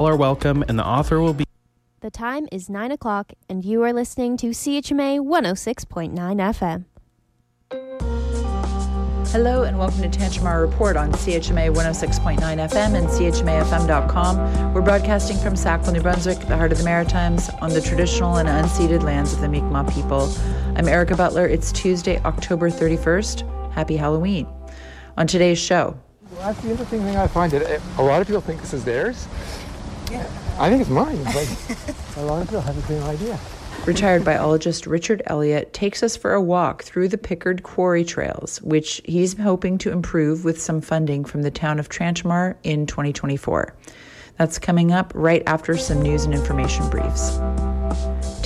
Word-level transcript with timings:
All 0.00 0.08
are 0.08 0.16
welcome, 0.16 0.64
and 0.66 0.78
the 0.78 0.86
author 0.86 1.20
will 1.20 1.34
be. 1.34 1.44
The 2.00 2.10
time 2.10 2.48
is 2.50 2.70
9 2.70 2.90
o'clock, 2.90 3.34
and 3.50 3.62
you 3.62 3.82
are 3.82 3.92
listening 3.92 4.38
to 4.38 4.46
CHMA 4.46 5.20
106.9 5.20 6.14
FM. 6.14 6.86
Hello 9.30 9.64
and 9.64 9.78
welcome 9.78 10.00
to 10.00 10.08
Tantramar 10.08 10.62
Report 10.62 10.96
on 10.96 11.12
CHMA 11.12 11.74
106.9 11.74 12.38
FM 12.40 12.94
and 12.94 13.08
CHMAFM.com. 13.08 14.72
We're 14.72 14.80
broadcasting 14.80 15.36
from 15.36 15.54
Sackville, 15.54 15.92
New 15.92 16.00
Brunswick, 16.00 16.38
the 16.48 16.56
heart 16.56 16.72
of 16.72 16.78
the 16.78 16.84
Maritimes, 16.84 17.50
on 17.60 17.68
the 17.68 17.82
traditional 17.82 18.36
and 18.36 18.48
unceded 18.48 19.02
lands 19.02 19.34
of 19.34 19.42
the 19.42 19.48
Mi'kmaq 19.50 19.92
people. 19.92 20.32
I'm 20.76 20.88
Erica 20.88 21.14
Butler. 21.14 21.46
It's 21.46 21.72
Tuesday, 21.72 22.18
October 22.24 22.70
31st. 22.70 23.72
Happy 23.74 23.98
Halloween. 23.98 24.46
On 25.18 25.26
today's 25.26 25.58
show, 25.58 25.94
Well, 26.32 26.40
that's 26.40 26.60
the 26.62 26.70
interesting 26.70 27.02
thing 27.02 27.16
I 27.16 27.26
find 27.26 27.52
that 27.52 27.82
a 27.98 28.02
lot 28.02 28.22
of 28.22 28.26
people 28.26 28.40
think 28.40 28.62
this 28.62 28.72
is 28.72 28.82
theirs. 28.82 29.28
Yeah. 30.10 30.28
I 30.58 30.68
think 30.68 30.82
it's 30.82 30.90
mine, 30.90 31.22
but 31.24 31.96
a 32.16 32.22
lot 32.22 32.42
of 32.42 32.48
people 32.48 32.60
have 32.60 32.76
the 32.76 32.82
same 32.82 33.02
idea. 33.04 33.38
Retired 33.86 34.24
biologist 34.24 34.86
Richard 34.86 35.22
Elliott 35.26 35.72
takes 35.72 36.02
us 36.02 36.14
for 36.16 36.34
a 36.34 36.40
walk 36.40 36.82
through 36.82 37.08
the 37.08 37.16
Pickard 37.16 37.62
Quarry 37.62 38.04
Trails, 38.04 38.60
which 38.60 39.00
he's 39.06 39.38
hoping 39.38 39.78
to 39.78 39.90
improve 39.90 40.44
with 40.44 40.60
some 40.60 40.82
funding 40.82 41.24
from 41.24 41.42
the 41.42 41.50
town 41.50 41.78
of 41.78 41.88
Tantramar 41.88 42.56
in 42.62 42.84
2024. 42.84 43.74
That's 44.36 44.58
coming 44.58 44.92
up 44.92 45.12
right 45.14 45.42
after 45.46 45.78
some 45.78 46.02
news 46.02 46.24
and 46.24 46.34
information 46.34 46.90
briefs. 46.90 47.38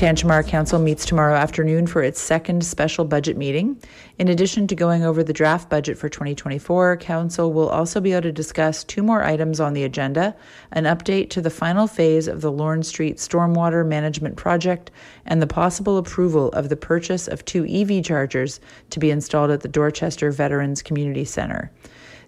Tantramar 0.05 0.47
Council 0.47 0.79
meets 0.79 1.07
tomorrow 1.07 1.35
afternoon 1.35 1.87
for 1.87 2.03
its 2.03 2.21
second 2.21 2.63
special 2.63 3.07
budget 3.07 3.39
meeting. 3.39 3.81
In 4.19 4.29
addition 4.29 4.67
to 4.67 4.75
going 4.75 5.03
over 5.03 5.25
the 5.25 5.33
draft 5.33 5.71
budget 5.71 5.97
for 5.97 6.11
2024, 6.11 6.99
Council 6.99 7.51
will 7.55 7.71
also 7.71 8.03
be 8.03 8.13
able 8.13 8.21
to 8.21 8.31
discuss 8.31 8.85
two 8.85 9.03
more 9.03 9.25
items 9.25 9.61
on 9.61 9.73
the 9.73 9.85
agenda 9.85 10.37
an 10.73 10.85
update 10.85 11.31
to 11.31 11.41
the 11.41 11.49
final 11.49 11.87
phase 11.87 12.29
of 12.29 12.43
the 12.43 12.53
Lorne 12.53 12.83
Street 12.83 13.17
Stormwater 13.17 13.87
Management 13.87 14.37
Project 14.37 14.91
and 15.25 15.41
the 15.41 15.47
possible 15.47 15.97
approval 15.97 16.51
of 16.51 16.69
the 16.69 16.77
purchase 16.77 17.27
of 17.27 17.43
two 17.47 17.65
EV 17.65 18.05
chargers 18.05 18.61
to 18.91 19.01
be 19.01 19.11
installed 19.11 19.51
at 19.51 19.63
the 19.63 19.69
Dorchester 19.69 20.31
Veterans 20.31 20.83
Community 20.83 21.25
Center. 21.25 21.73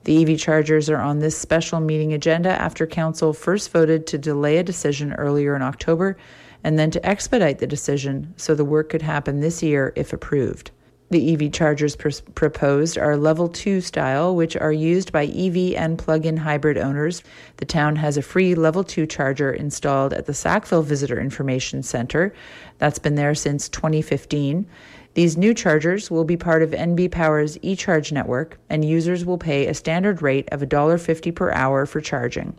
The 0.04 0.22
EV 0.22 0.38
chargers 0.38 0.88
are 0.88 1.00
on 1.00 1.18
this 1.18 1.36
special 1.36 1.80
meeting 1.80 2.14
agenda 2.14 2.50
after 2.50 2.86
Council 2.86 3.34
first 3.34 3.70
voted 3.70 4.06
to 4.06 4.16
delay 4.16 4.56
a 4.56 4.62
decision 4.62 5.12
earlier 5.12 5.54
in 5.54 5.60
October 5.60 6.16
and 6.64 6.78
then 6.78 6.90
to 6.90 7.06
expedite 7.06 7.58
the 7.58 7.66
decision 7.66 8.34
so 8.36 8.54
the 8.54 8.64
work 8.64 8.88
could 8.88 9.02
happen 9.02 9.40
this 9.40 9.62
year 9.62 9.92
if 9.96 10.12
approved. 10.12 10.70
The 11.08 11.34
EV 11.34 11.52
chargers 11.52 11.94
pr- 11.94 12.08
proposed 12.34 12.98
are 12.98 13.16
level 13.16 13.48
2 13.48 13.80
style, 13.80 14.34
which 14.34 14.56
are 14.56 14.72
used 14.72 15.12
by 15.12 15.26
EV 15.26 15.74
and 15.76 15.96
plug 15.96 16.26
in 16.26 16.36
hybrid 16.36 16.76
owners. 16.76 17.22
The 17.58 17.64
town 17.64 17.94
has 17.96 18.16
a 18.16 18.22
free 18.22 18.56
level 18.56 18.82
2 18.82 19.06
charger 19.06 19.52
installed 19.52 20.12
at 20.12 20.26
the 20.26 20.34
Sackville 20.34 20.82
Visitor 20.82 21.20
Information 21.20 21.84
Center. 21.84 22.34
That's 22.78 22.98
been 22.98 23.14
there 23.14 23.36
since 23.36 23.68
2015. 23.68 24.66
These 25.14 25.36
new 25.36 25.54
chargers 25.54 26.10
will 26.10 26.24
be 26.24 26.36
part 26.36 26.62
of 26.62 26.72
NB 26.72 27.12
Power's 27.12 27.56
e-charge 27.62 28.10
network, 28.10 28.58
and 28.68 28.84
users 28.84 29.24
will 29.24 29.38
pay 29.38 29.66
a 29.66 29.74
standard 29.74 30.22
rate 30.22 30.48
of 30.50 30.60
$1.50 30.60 31.34
per 31.34 31.52
hour 31.52 31.86
for 31.86 32.00
charging. 32.00 32.54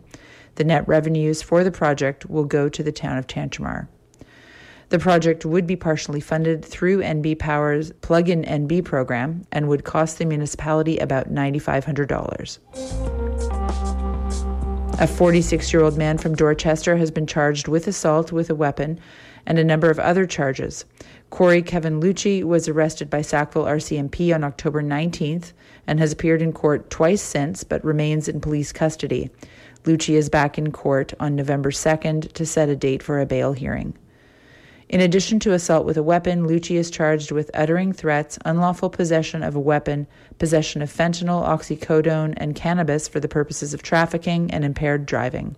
The 0.58 0.64
net 0.64 0.86
revenues 0.88 1.40
for 1.40 1.62
the 1.62 1.70
project 1.70 2.28
will 2.28 2.42
go 2.42 2.68
to 2.68 2.82
the 2.82 2.90
town 2.90 3.16
of 3.16 3.28
Tantramar. 3.28 3.86
The 4.88 4.98
project 4.98 5.46
would 5.46 5.68
be 5.68 5.76
partially 5.76 6.20
funded 6.20 6.64
through 6.64 6.98
NB 6.98 7.38
Power's 7.38 7.92
Plug 8.00 8.28
in 8.28 8.42
NB 8.42 8.84
program 8.84 9.46
and 9.52 9.68
would 9.68 9.84
cost 9.84 10.18
the 10.18 10.24
municipality 10.24 10.98
about 10.98 11.32
$9,500. 11.32 12.58
A 15.00 15.06
46 15.06 15.72
year 15.72 15.82
old 15.82 15.96
man 15.96 16.18
from 16.18 16.34
Dorchester 16.34 16.96
has 16.96 17.12
been 17.12 17.28
charged 17.28 17.68
with 17.68 17.86
assault 17.86 18.32
with 18.32 18.50
a 18.50 18.56
weapon 18.56 18.98
and 19.46 19.60
a 19.60 19.64
number 19.64 19.90
of 19.90 20.00
other 20.00 20.26
charges. 20.26 20.84
Corey 21.30 21.62
Kevin 21.62 22.00
Lucci 22.00 22.42
was 22.42 22.66
arrested 22.66 23.08
by 23.08 23.22
Sackville 23.22 23.62
RCMP 23.62 24.34
on 24.34 24.42
October 24.42 24.82
19th 24.82 25.52
and 25.86 26.00
has 26.00 26.10
appeared 26.10 26.42
in 26.42 26.52
court 26.52 26.90
twice 26.90 27.22
since 27.22 27.62
but 27.62 27.84
remains 27.84 28.26
in 28.26 28.40
police 28.40 28.72
custody. 28.72 29.30
Lucci 29.88 30.16
is 30.16 30.28
back 30.28 30.58
in 30.58 30.70
court 30.70 31.14
on 31.18 31.34
November 31.34 31.70
2nd 31.70 32.30
to 32.34 32.44
set 32.44 32.68
a 32.68 32.76
date 32.76 33.02
for 33.02 33.20
a 33.20 33.26
bail 33.26 33.54
hearing. 33.54 33.96
In 34.90 35.00
addition 35.00 35.40
to 35.40 35.54
assault 35.54 35.86
with 35.86 35.96
a 35.96 36.02
weapon, 36.02 36.46
Lucci 36.46 36.76
is 36.76 36.90
charged 36.90 37.32
with 37.32 37.50
uttering 37.54 37.94
threats, 37.94 38.38
unlawful 38.44 38.90
possession 38.90 39.42
of 39.42 39.56
a 39.56 39.60
weapon, 39.60 40.06
possession 40.38 40.82
of 40.82 40.92
fentanyl, 40.92 41.42
oxycodone, 41.42 42.34
and 42.36 42.54
cannabis 42.54 43.08
for 43.08 43.18
the 43.18 43.28
purposes 43.28 43.72
of 43.72 43.82
trafficking, 43.82 44.50
and 44.50 44.62
impaired 44.62 45.06
driving. 45.06 45.56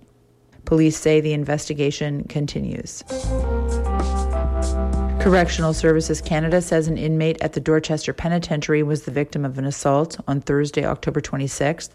Police 0.65 0.97
say 0.97 1.21
the 1.21 1.33
investigation 1.33 2.23
continues. 2.25 3.03
Correctional 5.21 5.75
Services 5.75 6.21
Canada 6.21 6.63
says 6.63 6.87
an 6.87 6.99
inmate 6.99 7.41
at 7.43 7.55
the 7.55 7.61
Dorchester 7.61 8.13
Penitentiary 8.13 8.85
was 8.85 9.03
the 9.03 9.11
victim 9.11 9.45
of 9.45 9.59
an 9.59 9.65
assault 9.65 10.21
on 10.29 10.41
Thursday, 10.41 10.85
October 10.85 11.21
26th. 11.21 11.91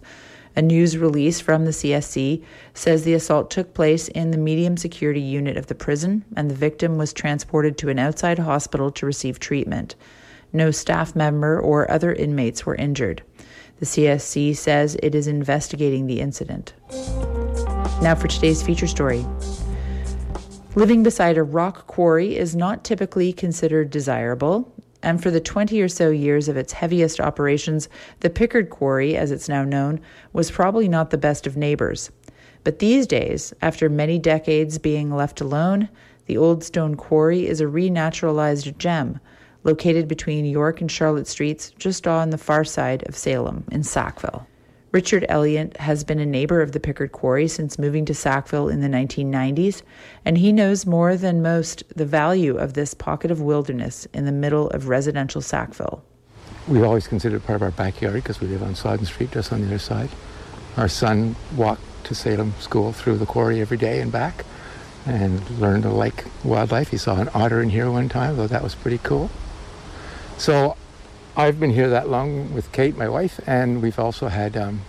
A 0.57 0.61
news 0.61 0.97
release 0.97 1.41
from 1.41 1.65
the 1.65 1.71
CSC 1.71 2.41
says 2.73 3.03
the 3.03 3.13
assault 3.13 3.51
took 3.51 3.73
place 3.73 4.07
in 4.07 4.31
the 4.31 4.37
medium 4.37 4.77
security 4.77 5.19
unit 5.19 5.57
of 5.57 5.67
the 5.67 5.75
prison 5.75 6.23
and 6.37 6.49
the 6.49 6.55
victim 6.55 6.97
was 6.97 7.11
transported 7.11 7.77
to 7.77 7.89
an 7.89 7.99
outside 7.99 8.39
hospital 8.39 8.89
to 8.91 9.05
receive 9.05 9.37
treatment. 9.37 9.95
No 10.53 10.71
staff 10.71 11.13
member 11.13 11.59
or 11.59 11.91
other 11.91 12.13
inmates 12.13 12.65
were 12.65 12.75
injured. 12.75 13.21
The 13.79 13.85
CSC 13.85 14.55
says 14.55 14.95
it 15.03 15.13
is 15.13 15.27
investigating 15.27 16.07
the 16.07 16.21
incident. 16.21 16.73
Now 18.01 18.15
for 18.15 18.29
today's 18.29 18.63
feature 18.63 18.87
story. 18.87 19.25
Living 20.75 21.03
beside 21.03 21.37
a 21.37 21.43
rock 21.43 21.87
quarry 21.87 22.37
is 22.37 22.55
not 22.55 22.85
typically 22.85 23.33
considered 23.33 23.89
desirable, 23.89 24.73
and 25.05 25.21
for 25.21 25.29
the 25.29 25.39
20 25.39 25.79
or 25.79 25.87
so 25.87 26.09
years 26.09 26.49
of 26.49 26.57
its 26.57 26.73
heaviest 26.73 27.21
operations, 27.21 27.87
the 28.21 28.29
Pickard 28.29 28.71
Quarry, 28.71 29.15
as 29.15 29.31
it's 29.31 29.47
now 29.47 29.63
known, 29.63 30.01
was 30.33 30.49
probably 30.49 30.89
not 30.89 31.11
the 31.11 31.17
best 31.17 31.45
of 31.45 31.55
neighbors. 31.55 32.11
But 32.63 32.79
these 32.79 33.05
days, 33.05 33.53
after 33.61 33.87
many 33.87 34.17
decades 34.17 34.79
being 34.79 35.11
left 35.11 35.39
alone, 35.39 35.89
the 36.25 36.37
Old 36.37 36.63
Stone 36.63 36.95
Quarry 36.95 37.45
is 37.45 37.61
a 37.61 37.65
renaturalized 37.65 38.77
gem 38.79 39.19
located 39.63 40.07
between 40.07 40.45
York 40.45 40.81
and 40.81 40.91
Charlotte 40.91 41.27
Streets, 41.27 41.71
just 41.77 42.07
on 42.07 42.31
the 42.31 42.37
far 42.37 42.63
side 42.63 43.07
of 43.07 43.15
Salem 43.15 43.63
in 43.71 43.83
Sackville. 43.83 44.47
Richard 44.95 45.25
Elliott 45.27 45.75
has 45.75 46.05
been 46.05 46.19
a 46.19 46.25
neighbor 46.25 46.61
of 46.61 46.71
the 46.71 46.79
Pickard 46.79 47.11
Quarry 47.11 47.49
since 47.49 47.77
moving 47.77 48.05
to 48.05 48.13
Sackville 48.13 48.69
in 48.69 48.79
the 48.79 48.87
1990s, 48.87 49.81
and 50.23 50.37
he 50.37 50.53
knows 50.53 50.85
more 50.85 51.17
than 51.17 51.41
most 51.41 51.83
the 51.93 52.05
value 52.05 52.55
of 52.55 52.75
this 52.75 52.93
pocket 52.93 53.29
of 53.29 53.41
wilderness 53.41 54.07
in 54.13 54.23
the 54.23 54.31
middle 54.31 54.69
of 54.69 54.87
residential 54.87 55.41
Sackville. 55.41 56.01
We've 56.65 56.85
always 56.85 57.07
considered 57.07 57.41
it 57.41 57.45
part 57.45 57.57
of 57.57 57.63
our 57.63 57.71
backyard 57.71 58.13
because 58.13 58.39
we 58.39 58.47
live 58.47 58.63
on 58.63 58.73
Sodden 58.73 59.05
Street, 59.05 59.31
just 59.31 59.51
on 59.51 59.59
the 59.59 59.67
other 59.67 59.79
side. 59.79 60.11
Our 60.77 60.87
son 60.87 61.35
walked 61.57 62.05
to 62.05 62.15
Salem 62.15 62.53
School 62.61 62.93
through 62.93 63.17
the 63.17 63.25
quarry 63.25 63.59
every 63.59 63.75
day 63.75 63.99
and 63.99 64.13
back 64.13 64.45
and 65.05 65.59
learned 65.59 65.83
to 65.83 65.89
like 65.89 66.23
wildlife. 66.45 66.91
He 66.91 66.97
saw 66.97 67.19
an 67.19 67.27
otter 67.33 67.61
in 67.61 67.69
here 67.69 67.91
one 67.91 68.07
time, 68.07 68.37
though 68.37 68.47
that 68.47 68.63
was 68.63 68.75
pretty 68.75 68.99
cool. 68.99 69.29
So 70.37 70.77
I've 71.37 71.59
been 71.59 71.71
here 71.71 71.89
that 71.89 72.07
long 72.07 72.53
with 72.53 72.71
Kate, 72.71 72.95
my 72.95 73.09
wife, 73.09 73.41
and 73.45 73.81
we've 73.81 73.99
also 73.99 74.29
had 74.29 74.55
um, 74.55 74.81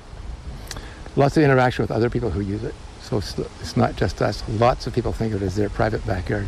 lots 1.17 1.37
of 1.37 1.43
interaction 1.43 1.83
with 1.83 1.91
other 1.91 2.09
people 2.09 2.31
who 2.31 2.41
use 2.41 2.63
it. 2.63 2.75
So 3.01 3.19
it's, 3.19 3.37
it's 3.61 3.77
not 3.77 3.97
just 3.97 4.23
us. 4.23 4.45
Lots 4.49 4.87
of 4.87 4.95
people 4.95 5.13
think 5.13 5.35
of 5.35 5.43
it 5.43 5.47
as 5.47 5.57
their 5.57 5.69
private 5.69 6.07
backyard. 6.07 6.47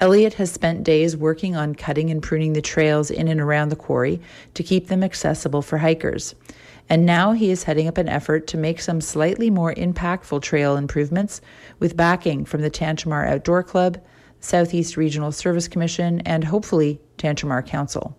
Elliott 0.00 0.34
has 0.34 0.50
spent 0.50 0.82
days 0.82 1.14
working 1.14 1.56
on 1.56 1.74
cutting 1.74 2.10
and 2.10 2.22
pruning 2.22 2.54
the 2.54 2.62
trails 2.62 3.10
in 3.10 3.28
and 3.28 3.40
around 3.40 3.68
the 3.68 3.76
quarry 3.76 4.18
to 4.54 4.62
keep 4.62 4.86
them 4.86 5.02
accessible 5.02 5.60
for 5.60 5.76
hikers. 5.76 6.34
And 6.88 7.04
now 7.04 7.32
he 7.32 7.50
is 7.50 7.64
heading 7.64 7.86
up 7.86 7.98
an 7.98 8.08
effort 8.08 8.46
to 8.46 8.56
make 8.56 8.80
some 8.80 9.02
slightly 9.02 9.50
more 9.50 9.74
impactful 9.74 10.40
trail 10.40 10.76
improvements 10.76 11.42
with 11.80 11.98
backing 11.98 12.46
from 12.46 12.62
the 12.62 12.70
Tantramar 12.70 13.28
Outdoor 13.28 13.62
Club, 13.62 14.00
Southeast 14.40 14.96
Regional 14.96 15.32
Service 15.32 15.68
Commission, 15.68 16.20
and 16.20 16.44
hopefully 16.44 16.98
Tantramar 17.18 17.66
Council. 17.66 18.17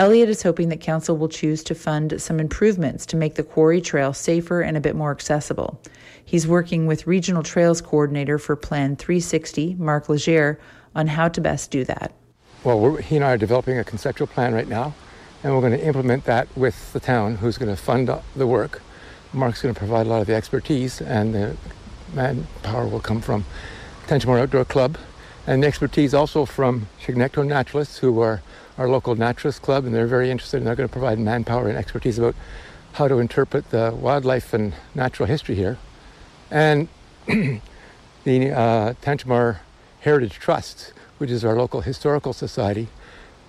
Elliott 0.00 0.30
is 0.30 0.42
hoping 0.42 0.70
that 0.70 0.80
Council 0.80 1.14
will 1.14 1.28
choose 1.28 1.62
to 1.62 1.74
fund 1.74 2.22
some 2.22 2.40
improvements 2.40 3.04
to 3.04 3.16
make 3.16 3.34
the 3.34 3.42
quarry 3.42 3.82
trail 3.82 4.14
safer 4.14 4.62
and 4.62 4.74
a 4.74 4.80
bit 4.80 4.96
more 4.96 5.10
accessible. 5.10 5.78
He's 6.24 6.48
working 6.48 6.86
with 6.86 7.06
Regional 7.06 7.42
Trails 7.42 7.82
Coordinator 7.82 8.38
for 8.38 8.56
Plan 8.56 8.96
360, 8.96 9.74
Mark 9.74 10.08
Legere, 10.08 10.58
on 10.94 11.06
how 11.06 11.28
to 11.28 11.42
best 11.42 11.70
do 11.70 11.84
that. 11.84 12.14
Well, 12.64 12.96
he 12.96 13.16
and 13.16 13.24
I 13.26 13.32
are 13.32 13.36
developing 13.36 13.76
a 13.76 13.84
conceptual 13.84 14.26
plan 14.26 14.54
right 14.54 14.68
now, 14.68 14.94
and 15.44 15.52
we're 15.54 15.60
going 15.60 15.78
to 15.78 15.86
implement 15.86 16.24
that 16.24 16.48
with 16.56 16.94
the 16.94 17.00
town, 17.00 17.36
who's 17.36 17.58
going 17.58 17.68
to 17.68 17.76
fund 17.76 18.10
the 18.34 18.46
work. 18.46 18.80
Mark's 19.34 19.60
going 19.60 19.74
to 19.74 19.78
provide 19.78 20.06
a 20.06 20.08
lot 20.08 20.22
of 20.22 20.26
the 20.26 20.34
expertise, 20.34 21.02
and 21.02 21.34
the 21.34 21.56
manpower 22.14 22.88
will 22.88 23.00
come 23.00 23.20
from 23.20 23.44
Tantramar 24.06 24.40
Outdoor 24.40 24.64
Club, 24.64 24.96
and 25.50 25.64
expertise 25.64 26.14
also 26.14 26.44
from 26.44 26.86
Chignecto 27.02 27.44
Naturalists, 27.44 27.98
who 27.98 28.20
are 28.20 28.40
our 28.78 28.88
local 28.88 29.16
naturalist 29.16 29.62
club, 29.62 29.84
and 29.84 29.92
they're 29.92 30.06
very 30.06 30.30
interested, 30.30 30.58
and 30.58 30.66
they're 30.66 30.76
going 30.76 30.88
to 30.88 30.92
provide 30.92 31.18
manpower 31.18 31.68
and 31.68 31.76
expertise 31.76 32.18
about 32.18 32.36
how 32.92 33.08
to 33.08 33.18
interpret 33.18 33.68
the 33.70 33.92
wildlife 33.92 34.54
and 34.54 34.74
natural 34.94 35.26
history 35.26 35.56
here. 35.56 35.76
And 36.52 36.86
the 37.26 38.52
uh, 38.52 39.54
Heritage 40.02 40.34
Trust, 40.34 40.92
which 41.18 41.30
is 41.32 41.44
our 41.44 41.56
local 41.56 41.80
historical 41.80 42.32
society, 42.32 42.86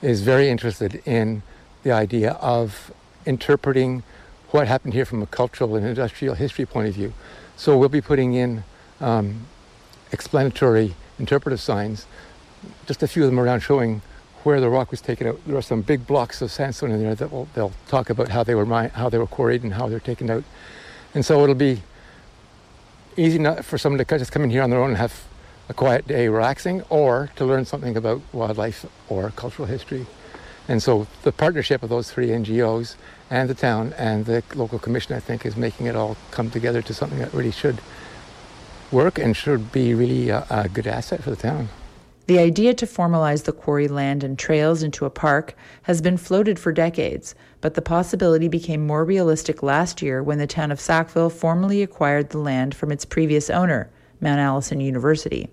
is 0.02 0.22
very 0.22 0.50
interested 0.50 1.04
in 1.06 1.44
the 1.84 1.92
idea 1.92 2.32
of 2.42 2.92
interpreting 3.28 4.02
what 4.50 4.68
happened 4.68 4.96
here 4.96 5.06
from 5.06 5.22
a 5.22 5.28
cultural 5.28 5.76
and 5.76 5.86
industrial 5.86 6.34
history 6.34 6.66
point 6.66 6.88
of 6.88 6.96
view. 6.96 7.14
So 7.58 7.78
we'll 7.78 7.90
be 7.90 8.02
putting 8.02 8.34
in 8.34 8.64
um, 9.00 9.46
explanatory 10.12 10.96
interpretive 11.22 11.62
signs, 11.62 12.08
just 12.88 13.02
a 13.04 13.08
few 13.08 13.24
of 13.24 13.30
them 13.30 13.40
around 13.40 13.62
showing 13.62 14.02
where 14.44 14.60
the 14.60 14.70
rock 14.70 14.90
was 14.92 15.02
taken 15.02 15.28
out. 15.28 15.40
There 15.46 15.56
are 15.56 15.62
some 15.62 15.82
big 15.82 16.08
blocks 16.08 16.42
of 16.42 16.52
sandstone 16.52 16.92
in 16.92 17.02
there 17.02 17.16
that 17.16 17.32
will, 17.32 17.48
they'll 17.54 17.74
talk 17.88 18.10
about 18.10 18.30
how 18.30 18.44
they 18.44 18.56
were 18.56 18.66
how 18.90 19.08
they 19.08 19.20
were 19.20 19.28
quarried 19.28 19.64
and 19.64 19.74
how 19.74 19.88
they're 19.88 20.00
taken 20.00 20.30
out. 20.30 20.44
And 21.14 21.24
so 21.24 21.44
it'll 21.44 21.56
be 21.56 21.84
easy 23.16 23.38
not 23.38 23.64
for 23.64 23.78
someone 23.78 24.04
to 24.04 24.18
just 24.18 24.32
come 24.32 24.44
in 24.44 24.50
here 24.50 24.64
on 24.64 24.72
their 24.72 24.82
own 24.82 24.90
and 24.90 24.98
have 24.98 25.24
a 25.70 25.74
quiet 25.74 26.08
day 26.08 26.28
relaxing, 26.28 26.82
or 26.90 27.30
to 27.36 27.46
learn 27.46 27.66
something 27.66 27.96
about 27.96 28.20
wildlife 28.34 28.86
or 29.08 29.30
cultural 29.36 29.68
history. 29.68 30.06
And 30.68 30.82
so 30.82 31.08
the 31.24 31.32
partnership 31.32 31.84
of 31.84 31.90
those 31.90 32.12
three 32.12 32.30
NGOs 32.30 32.96
and 33.30 33.50
the 33.50 33.54
town 33.54 33.94
and 33.98 34.26
the 34.26 34.44
local 34.56 34.80
commission, 34.80 35.16
I 35.16 35.20
think, 35.20 35.46
is 35.46 35.56
making 35.56 35.86
it 35.86 35.96
all 35.96 36.18
come 36.32 36.50
together 36.50 36.82
to 36.82 36.94
something 36.94 37.20
that 37.20 37.34
really 37.34 37.52
should 37.52 37.80
work 38.92 39.18
and 39.18 39.36
should 39.36 39.72
be 39.72 39.94
really 39.94 40.30
a, 40.30 40.46
a 40.50 40.70
good 40.70 40.88
asset 40.88 41.24
for 41.24 41.30
the 41.30 41.36
town. 41.36 41.70
The 42.28 42.40
idea 42.40 42.74
to 42.76 42.86
formalize 42.86 43.44
the 43.44 43.52
quarry 43.52 43.88
land 43.88 44.24
and 44.24 44.38
trails 44.38 44.84
into 44.84 45.06
a 45.06 45.10
park 45.10 45.56
has 45.84 46.02
been 46.02 46.18
floated 46.18 46.58
for 46.60 46.72
decades, 46.72 47.36
but 47.60 47.74
the 47.74 47.82
possibility 47.82 48.48
became 48.48 48.86
more 48.86 49.04
realistic 49.04 49.62
last 49.62 50.02
year 50.02 50.24
when 50.24 50.38
the 50.38 50.48
town 50.48 50.72
of 50.72 50.80
Sackville 50.80 51.30
formally 51.30 51.82
acquired 51.82 52.30
the 52.30 52.38
land 52.38 52.74
from 52.74 52.92
its 52.92 53.06
previous 53.06 53.50
owner, 53.50 53.90
Mount 54.22 54.40
Allison 54.40 54.80
University. 54.80 55.50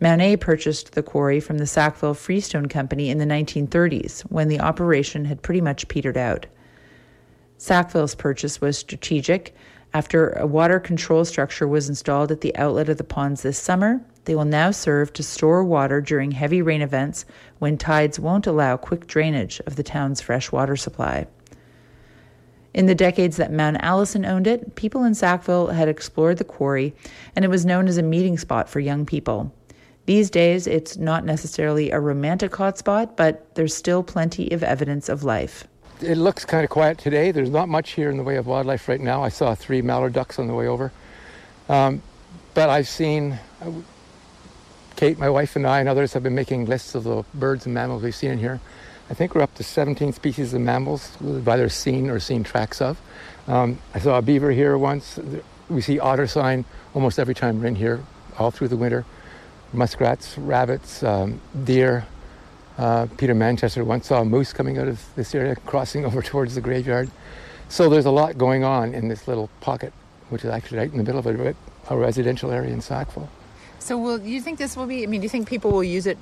Mount 0.00 0.20
A 0.20 0.36
purchased 0.36 0.92
the 0.92 1.02
quarry 1.02 1.40
from 1.40 1.56
the 1.56 1.66
Sackville 1.66 2.12
Freestone 2.14 2.66
Company 2.66 3.08
in 3.08 3.16
the 3.16 3.24
1930s 3.24 4.20
when 4.22 4.48
the 4.48 4.60
operation 4.60 5.24
had 5.24 5.40
pretty 5.40 5.62
much 5.62 5.88
petered 5.88 6.18
out. 6.18 6.44
Sackville's 7.56 8.14
purchase 8.14 8.60
was 8.60 8.76
strategic. 8.76 9.54
After 9.96 10.28
a 10.32 10.46
water 10.46 10.78
control 10.78 11.24
structure 11.24 11.66
was 11.66 11.88
installed 11.88 12.30
at 12.30 12.42
the 12.42 12.54
outlet 12.54 12.90
of 12.90 12.98
the 12.98 13.02
ponds 13.02 13.40
this 13.40 13.56
summer, 13.56 14.02
they 14.26 14.34
will 14.34 14.44
now 14.44 14.70
serve 14.70 15.10
to 15.14 15.22
store 15.22 15.64
water 15.64 16.02
during 16.02 16.32
heavy 16.32 16.60
rain 16.60 16.82
events 16.82 17.24
when 17.60 17.78
tides 17.78 18.20
won't 18.20 18.46
allow 18.46 18.76
quick 18.76 19.06
drainage 19.06 19.58
of 19.64 19.76
the 19.76 19.82
town's 19.82 20.20
fresh 20.20 20.52
water 20.52 20.76
supply. 20.76 21.26
In 22.74 22.84
the 22.84 22.94
decades 22.94 23.38
that 23.38 23.50
Mount 23.50 23.78
Allison 23.80 24.26
owned 24.26 24.46
it, 24.46 24.74
people 24.74 25.02
in 25.02 25.14
Sackville 25.14 25.68
had 25.68 25.88
explored 25.88 26.36
the 26.36 26.44
quarry, 26.44 26.94
and 27.34 27.42
it 27.42 27.48
was 27.48 27.64
known 27.64 27.88
as 27.88 27.96
a 27.96 28.02
meeting 28.02 28.36
spot 28.36 28.68
for 28.68 28.80
young 28.80 29.06
people. 29.06 29.50
These 30.04 30.28
days, 30.28 30.66
it's 30.66 30.98
not 30.98 31.24
necessarily 31.24 31.90
a 31.90 32.00
romantic 32.00 32.52
hotspot, 32.52 33.16
but 33.16 33.54
there's 33.54 33.74
still 33.74 34.02
plenty 34.02 34.50
of 34.50 34.62
evidence 34.62 35.08
of 35.08 35.24
life. 35.24 35.66
It 36.02 36.18
looks 36.18 36.44
kind 36.44 36.62
of 36.62 36.68
quiet 36.68 36.98
today. 36.98 37.30
There's 37.30 37.48
not 37.48 37.70
much 37.70 37.92
here 37.92 38.10
in 38.10 38.18
the 38.18 38.22
way 38.22 38.36
of 38.36 38.46
wildlife 38.46 38.86
right 38.86 39.00
now. 39.00 39.22
I 39.24 39.30
saw 39.30 39.54
three 39.54 39.80
mallard 39.80 40.12
ducks 40.12 40.38
on 40.38 40.46
the 40.46 40.52
way 40.52 40.66
over. 40.66 40.92
Um, 41.70 42.02
but 42.52 42.68
I've 42.68 42.88
seen, 42.88 43.38
Kate, 44.96 45.18
my 45.18 45.30
wife, 45.30 45.56
and 45.56 45.66
I, 45.66 45.80
and 45.80 45.88
others 45.88 46.12
have 46.12 46.22
been 46.22 46.34
making 46.34 46.66
lists 46.66 46.94
of 46.94 47.04
the 47.04 47.24
birds 47.32 47.64
and 47.64 47.74
mammals 47.74 48.02
we've 48.02 48.14
seen 48.14 48.30
in 48.32 48.38
here. 48.38 48.60
I 49.08 49.14
think 49.14 49.34
we're 49.34 49.40
up 49.40 49.54
to 49.54 49.64
17 49.64 50.12
species 50.12 50.52
of 50.52 50.60
mammals 50.60 51.16
we've 51.18 51.48
either 51.48 51.70
seen 51.70 52.10
or 52.10 52.20
seen 52.20 52.44
tracks 52.44 52.82
of. 52.82 53.00
Um, 53.48 53.78
I 53.94 53.98
saw 53.98 54.18
a 54.18 54.22
beaver 54.22 54.50
here 54.50 54.76
once. 54.76 55.18
We 55.70 55.80
see 55.80 55.98
otter 55.98 56.26
sign 56.26 56.66
almost 56.94 57.18
every 57.18 57.34
time 57.34 57.60
we're 57.60 57.68
in 57.68 57.74
here, 57.74 58.04
all 58.38 58.50
through 58.50 58.68
the 58.68 58.76
winter. 58.76 59.06
Muskrats, 59.72 60.36
rabbits, 60.36 61.02
um, 61.02 61.40
deer. 61.64 62.06
Uh, 62.78 63.06
Peter 63.16 63.34
Manchester 63.34 63.84
once 63.84 64.06
saw 64.06 64.20
a 64.20 64.24
moose 64.24 64.52
coming 64.52 64.78
out 64.78 64.88
of 64.88 65.02
this 65.16 65.34
area, 65.34 65.56
crossing 65.56 66.04
over 66.06 66.22
towards 66.22 66.54
the 66.54 66.60
graveyard. 66.60 67.10
So 67.68 67.88
there's 67.88 68.06
a 68.06 68.10
lot 68.10 68.38
going 68.38 68.64
on 68.64 68.94
in 68.94 69.08
this 69.08 69.26
little 69.26 69.48
pocket, 69.60 69.92
which 70.28 70.44
is 70.44 70.50
actually 70.50 70.78
right 70.78 70.90
in 70.90 70.98
the 70.98 71.04
middle 71.04 71.18
of 71.18 71.26
a, 71.26 71.54
a 71.90 71.96
residential 71.96 72.50
area 72.50 72.72
in 72.72 72.80
Sackville. 72.80 73.28
So, 73.78 73.96
will 73.98 74.20
you 74.20 74.40
think 74.40 74.58
this 74.58 74.76
will 74.76 74.86
be? 74.86 75.02
I 75.02 75.06
mean, 75.06 75.20
do 75.20 75.24
you 75.24 75.28
think 75.28 75.48
people 75.48 75.70
will 75.70 75.84
use 75.84 76.06
it 76.06 76.18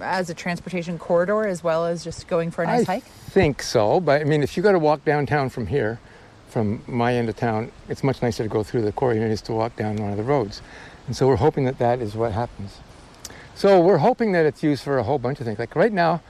as 0.00 0.30
a 0.30 0.34
transportation 0.34 0.98
corridor 0.98 1.46
as 1.46 1.62
well 1.62 1.86
as 1.86 2.02
just 2.02 2.26
going 2.26 2.50
for 2.50 2.64
a 2.64 2.66
nice 2.66 2.88
I 2.88 2.94
hike? 2.94 3.04
I 3.04 3.30
think 3.30 3.62
so, 3.62 4.00
but 4.00 4.20
I 4.20 4.24
mean, 4.24 4.42
if 4.42 4.56
you 4.56 4.62
got 4.62 4.72
to 4.72 4.78
walk 4.78 5.04
downtown 5.04 5.48
from 5.48 5.66
here, 5.66 6.00
from 6.48 6.82
my 6.86 7.14
end 7.14 7.28
of 7.28 7.36
town, 7.36 7.70
it's 7.88 8.02
much 8.02 8.22
nicer 8.22 8.42
to 8.42 8.48
go 8.48 8.62
through 8.62 8.82
the 8.82 8.92
quarry 8.92 9.18
than 9.18 9.28
it 9.28 9.32
is 9.32 9.42
to 9.42 9.52
walk 9.52 9.76
down 9.76 9.96
one 9.96 10.10
of 10.10 10.16
the 10.16 10.22
roads. 10.22 10.62
And 11.06 11.16
so 11.16 11.26
we're 11.26 11.36
hoping 11.36 11.64
that 11.64 11.78
that 11.78 12.00
is 12.00 12.14
what 12.14 12.32
happens. 12.32 12.78
So 13.56 13.80
we're 13.80 13.98
hoping 13.98 14.32
that 14.32 14.46
it's 14.46 14.62
used 14.62 14.82
for 14.82 14.98
a 14.98 15.02
whole 15.04 15.18
bunch 15.18 15.38
of 15.38 15.46
things. 15.46 15.58
Like 15.58 15.76
right 15.76 15.92
now, 15.92 16.20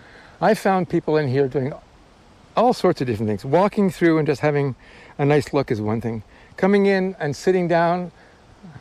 I 0.41 0.55
found 0.55 0.91
people 0.91 1.17
in 1.17 1.27
here 1.29 1.49
doing 1.49 1.73
all 2.57 2.75
sorts 2.75 3.01
of 3.01 3.07
different 3.07 3.29
things. 3.29 3.45
Walking 3.45 3.91
through 3.91 4.19
and 4.19 4.27
just 4.27 4.43
having 4.43 4.75
a 5.19 5.25
nice 5.25 5.53
look 5.53 5.71
is 5.71 5.81
one 5.81 6.01
thing. 6.01 6.23
Coming 6.57 6.87
in 6.87 7.17
and 7.19 7.35
sitting 7.35 7.67
down, 7.67 8.13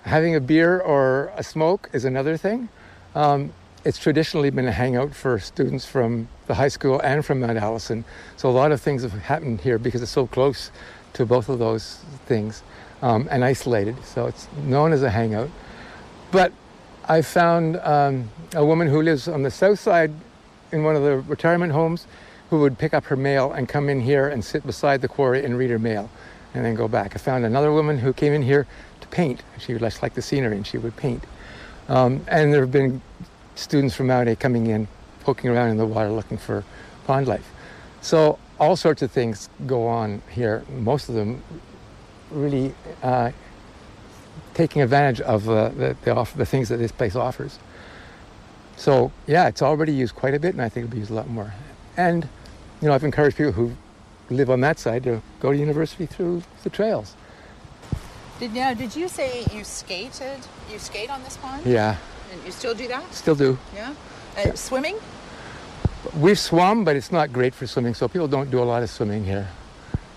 having 0.03 0.35
a 0.35 0.41
beer 0.41 0.79
or 0.79 1.31
a 1.37 1.43
smoke 1.43 1.89
is 1.93 2.03
another 2.03 2.35
thing. 2.35 2.67
Um, 3.15 3.53
it's 3.85 3.97
traditionally 3.97 4.49
been 4.49 4.67
a 4.67 4.71
hangout 4.71 5.13
for 5.13 5.39
students 5.39 5.85
from 5.85 6.27
the 6.47 6.53
high 6.53 6.67
school 6.67 6.99
and 7.01 7.25
from 7.25 7.39
Mount 7.39 7.57
Allison. 7.57 8.03
So 8.35 8.49
a 8.49 8.51
lot 8.51 8.71
of 8.71 8.81
things 8.81 9.03
have 9.03 9.13
happened 9.13 9.61
here 9.61 9.77
because 9.77 10.01
it's 10.01 10.11
so 10.11 10.27
close 10.27 10.69
to 11.13 11.25
both 11.25 11.47
of 11.47 11.59
those 11.59 11.99
things 12.25 12.61
um, 13.01 13.27
and 13.31 13.43
isolated. 13.43 13.95
So 14.03 14.27
it's 14.27 14.47
known 14.65 14.91
as 14.91 15.03
a 15.03 15.09
hangout. 15.09 15.49
But 16.31 16.51
I 17.05 17.21
found 17.21 17.77
um, 17.77 18.29
a 18.55 18.63
woman 18.63 18.87
who 18.87 19.01
lives 19.01 19.27
on 19.27 19.43
the 19.43 19.51
south 19.51 19.79
side 19.79 20.11
in 20.71 20.83
one 20.83 20.95
of 20.95 21.03
the 21.03 21.17
retirement 21.17 21.73
homes 21.73 22.07
who 22.49 22.59
would 22.59 22.77
pick 22.77 22.93
up 22.93 23.05
her 23.05 23.17
mail 23.17 23.51
and 23.51 23.67
come 23.67 23.89
in 23.89 23.99
here 23.99 24.29
and 24.29 24.43
sit 24.43 24.65
beside 24.65 25.01
the 25.01 25.07
quarry 25.07 25.43
and 25.43 25.57
read 25.57 25.69
her 25.69 25.79
mail 25.79 26.09
and 26.53 26.63
then 26.63 26.75
go 26.75 26.87
back. 26.87 27.13
I 27.15 27.17
found 27.17 27.45
another 27.45 27.73
woman 27.73 27.97
who 27.97 28.13
came 28.13 28.31
in 28.31 28.41
here 28.41 28.67
to 29.01 29.07
paint. 29.07 29.43
She 29.59 29.73
would 29.73 29.81
just 29.81 30.01
like 30.01 30.13
the 30.13 30.21
scenery 30.21 30.55
and 30.55 30.65
she 30.65 30.77
would 30.77 30.95
paint. 30.95 31.23
Um, 31.89 32.23
and 32.27 32.53
there 32.53 32.61
have 32.61 32.71
been 32.71 33.01
students 33.55 33.95
from 33.95 34.07
Mount 34.07 34.29
A 34.29 34.35
coming 34.35 34.67
in, 34.67 34.87
poking 35.21 35.49
around 35.49 35.69
in 35.69 35.77
the 35.77 35.85
water 35.85 36.09
looking 36.09 36.37
for 36.37 36.63
pond 37.05 37.27
life. 37.27 37.49
So 38.01 38.39
all 38.59 38.77
sorts 38.77 39.01
of 39.01 39.11
things 39.11 39.49
go 39.65 39.87
on 39.87 40.21
here. 40.29 40.63
Most 40.69 41.09
of 41.09 41.15
them 41.15 41.43
really 42.31 42.73
uh, 43.01 43.31
taking 44.53 44.81
advantage 44.81 45.21
of 45.21 45.49
uh, 45.49 45.69
the, 45.69 45.95
the, 46.03 46.15
offer, 46.15 46.37
the 46.37 46.45
things 46.45 46.69
that 46.69 46.77
this 46.77 46.91
place 46.91 47.15
offers. 47.15 47.59
So 48.75 49.11
yeah, 49.27 49.47
it's 49.47 49.61
already 49.61 49.93
used 49.93 50.15
quite 50.15 50.33
a 50.33 50.39
bit, 50.39 50.53
and 50.53 50.61
I 50.61 50.69
think 50.69 50.85
it'll 50.85 50.93
be 50.93 50.99
used 50.99 51.11
a 51.11 51.15
lot 51.15 51.29
more. 51.29 51.53
And 51.97 52.27
you 52.81 52.87
know, 52.87 52.93
I've 52.93 53.03
encouraged 53.03 53.37
people 53.37 53.53
who 53.53 53.75
live 54.29 54.49
on 54.49 54.61
that 54.61 54.79
side 54.79 55.03
to 55.03 55.21
go 55.39 55.51
to 55.51 55.57
university 55.57 56.05
through 56.05 56.43
the 56.63 56.69
trails. 56.69 57.15
Did 58.39 58.51
yeah? 58.53 58.73
Did 58.73 58.95
you 58.95 59.07
say 59.07 59.45
you 59.53 59.63
skated? 59.63 60.39
You 60.71 60.79
skate 60.79 61.09
on 61.09 61.23
this 61.23 61.37
pond? 61.37 61.65
Yeah. 61.65 61.97
And 62.31 62.43
you 62.45 62.51
still 62.51 62.73
do 62.73 62.87
that? 62.87 63.13
Still 63.13 63.35
do. 63.35 63.57
Yeah. 63.75 63.91
Uh, 64.35 64.41
yeah. 64.45 64.53
Swimming? 64.55 64.97
We've 66.19 66.39
swum, 66.39 66.83
but 66.83 66.95
it's 66.95 67.11
not 67.11 67.31
great 67.31 67.53
for 67.53 67.67
swimming, 67.67 67.93
so 67.93 68.07
people 68.07 68.27
don't 68.27 68.51
do 68.51 68.61
a 68.61 68.65
lot 68.65 68.83
of 68.83 68.89
swimming 68.89 69.23
here. 69.23 69.47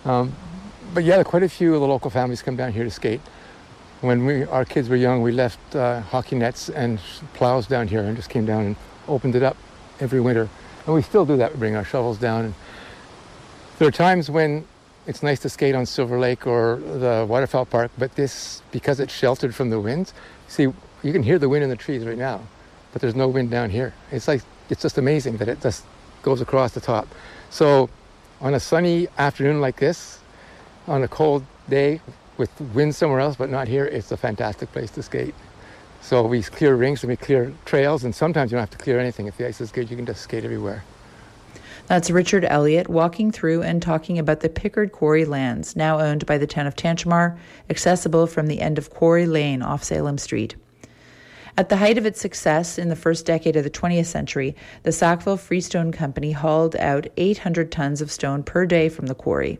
Um, 0.04 0.34
but 0.94 1.04
yeah, 1.04 1.22
quite 1.22 1.42
a 1.42 1.48
few 1.48 1.74
of 1.74 1.80
the 1.80 1.86
local 1.86 2.10
families 2.10 2.42
come 2.42 2.56
down 2.56 2.72
here 2.72 2.84
to 2.84 2.90
skate. 2.90 3.20
When 4.06 4.24
we, 4.24 4.44
our 4.44 4.64
kids 4.64 4.88
were 4.88 4.94
young, 4.94 5.20
we 5.20 5.32
left 5.32 5.74
uh, 5.74 6.00
hockey 6.00 6.36
nets 6.36 6.68
and 6.68 7.00
plows 7.34 7.66
down 7.66 7.88
here 7.88 8.02
and 8.02 8.14
just 8.14 8.30
came 8.30 8.46
down 8.46 8.64
and 8.64 8.76
opened 9.08 9.34
it 9.34 9.42
up 9.42 9.56
every 9.98 10.20
winter. 10.20 10.48
And 10.86 10.94
we 10.94 11.02
still 11.02 11.26
do 11.26 11.36
that. 11.38 11.54
We 11.54 11.58
bring 11.58 11.74
our 11.74 11.84
shovels 11.84 12.16
down. 12.16 12.44
And 12.44 12.54
there 13.80 13.88
are 13.88 13.90
times 13.90 14.30
when 14.30 14.64
it's 15.08 15.24
nice 15.24 15.40
to 15.40 15.48
skate 15.48 15.74
on 15.74 15.86
Silver 15.86 16.20
Lake 16.20 16.46
or 16.46 16.76
the 16.76 17.26
Waterfowl 17.28 17.66
Park, 17.66 17.90
but 17.98 18.14
this, 18.14 18.62
because 18.70 19.00
it's 19.00 19.12
sheltered 19.12 19.56
from 19.56 19.70
the 19.70 19.80
winds, 19.80 20.14
see, 20.46 20.68
you 21.02 21.12
can 21.12 21.24
hear 21.24 21.40
the 21.40 21.48
wind 21.48 21.64
in 21.64 21.70
the 21.70 21.74
trees 21.74 22.04
right 22.04 22.16
now, 22.16 22.42
but 22.92 23.02
there's 23.02 23.16
no 23.16 23.26
wind 23.26 23.50
down 23.50 23.70
here. 23.70 23.92
It's 24.12 24.28
like 24.28 24.42
it's 24.70 24.82
just 24.82 24.98
amazing 24.98 25.38
that 25.38 25.48
it 25.48 25.60
just 25.60 25.84
goes 26.22 26.40
across 26.40 26.70
the 26.70 26.80
top. 26.80 27.08
So 27.50 27.90
on 28.40 28.54
a 28.54 28.60
sunny 28.60 29.08
afternoon 29.18 29.60
like 29.60 29.80
this, 29.80 30.20
on 30.86 31.02
a 31.02 31.08
cold 31.08 31.44
day 31.68 32.00
with 32.38 32.60
wind 32.74 32.94
somewhere 32.94 33.20
else 33.20 33.36
but 33.36 33.50
not 33.50 33.68
here, 33.68 33.84
it's 33.84 34.12
a 34.12 34.16
fantastic 34.16 34.72
place 34.72 34.90
to 34.92 35.02
skate. 35.02 35.34
So 36.00 36.22
we 36.22 36.42
clear 36.42 36.76
rings 36.76 37.02
and 37.02 37.10
we 37.10 37.16
clear 37.16 37.52
trails, 37.64 38.04
and 38.04 38.14
sometimes 38.14 38.50
you 38.50 38.56
don't 38.56 38.62
have 38.62 38.78
to 38.78 38.78
clear 38.78 39.00
anything. 39.00 39.26
If 39.26 39.36
the 39.36 39.46
ice 39.46 39.60
is 39.60 39.72
good, 39.72 39.90
you 39.90 39.96
can 39.96 40.06
just 40.06 40.22
skate 40.22 40.44
everywhere. 40.44 40.84
That's 41.86 42.10
Richard 42.10 42.44
Elliott 42.44 42.88
walking 42.88 43.30
through 43.30 43.62
and 43.62 43.80
talking 43.80 44.18
about 44.18 44.40
the 44.40 44.48
Pickard 44.48 44.92
Quarry 44.92 45.24
lands, 45.24 45.76
now 45.76 46.00
owned 46.00 46.26
by 46.26 46.36
the 46.36 46.46
town 46.46 46.66
of 46.66 46.74
Tantramar, 46.74 47.38
accessible 47.70 48.26
from 48.26 48.48
the 48.48 48.60
end 48.60 48.76
of 48.76 48.90
Quarry 48.90 49.26
Lane 49.26 49.62
off 49.62 49.84
Salem 49.84 50.18
Street. 50.18 50.56
At 51.58 51.70
the 51.70 51.76
height 51.76 51.96
of 51.96 52.04
its 52.04 52.20
success 52.20 52.76
in 52.76 52.88
the 52.88 52.96
first 52.96 53.24
decade 53.24 53.56
of 53.56 53.64
the 53.64 53.70
20th 53.70 54.06
century, 54.06 54.54
the 54.82 54.92
Sackville 54.92 55.38
Freestone 55.38 55.90
Company 55.90 56.32
hauled 56.32 56.76
out 56.76 57.06
800 57.16 57.72
tons 57.72 58.02
of 58.02 58.10
stone 58.10 58.42
per 58.42 58.66
day 58.66 58.88
from 58.88 59.06
the 59.06 59.14
quarry. 59.14 59.58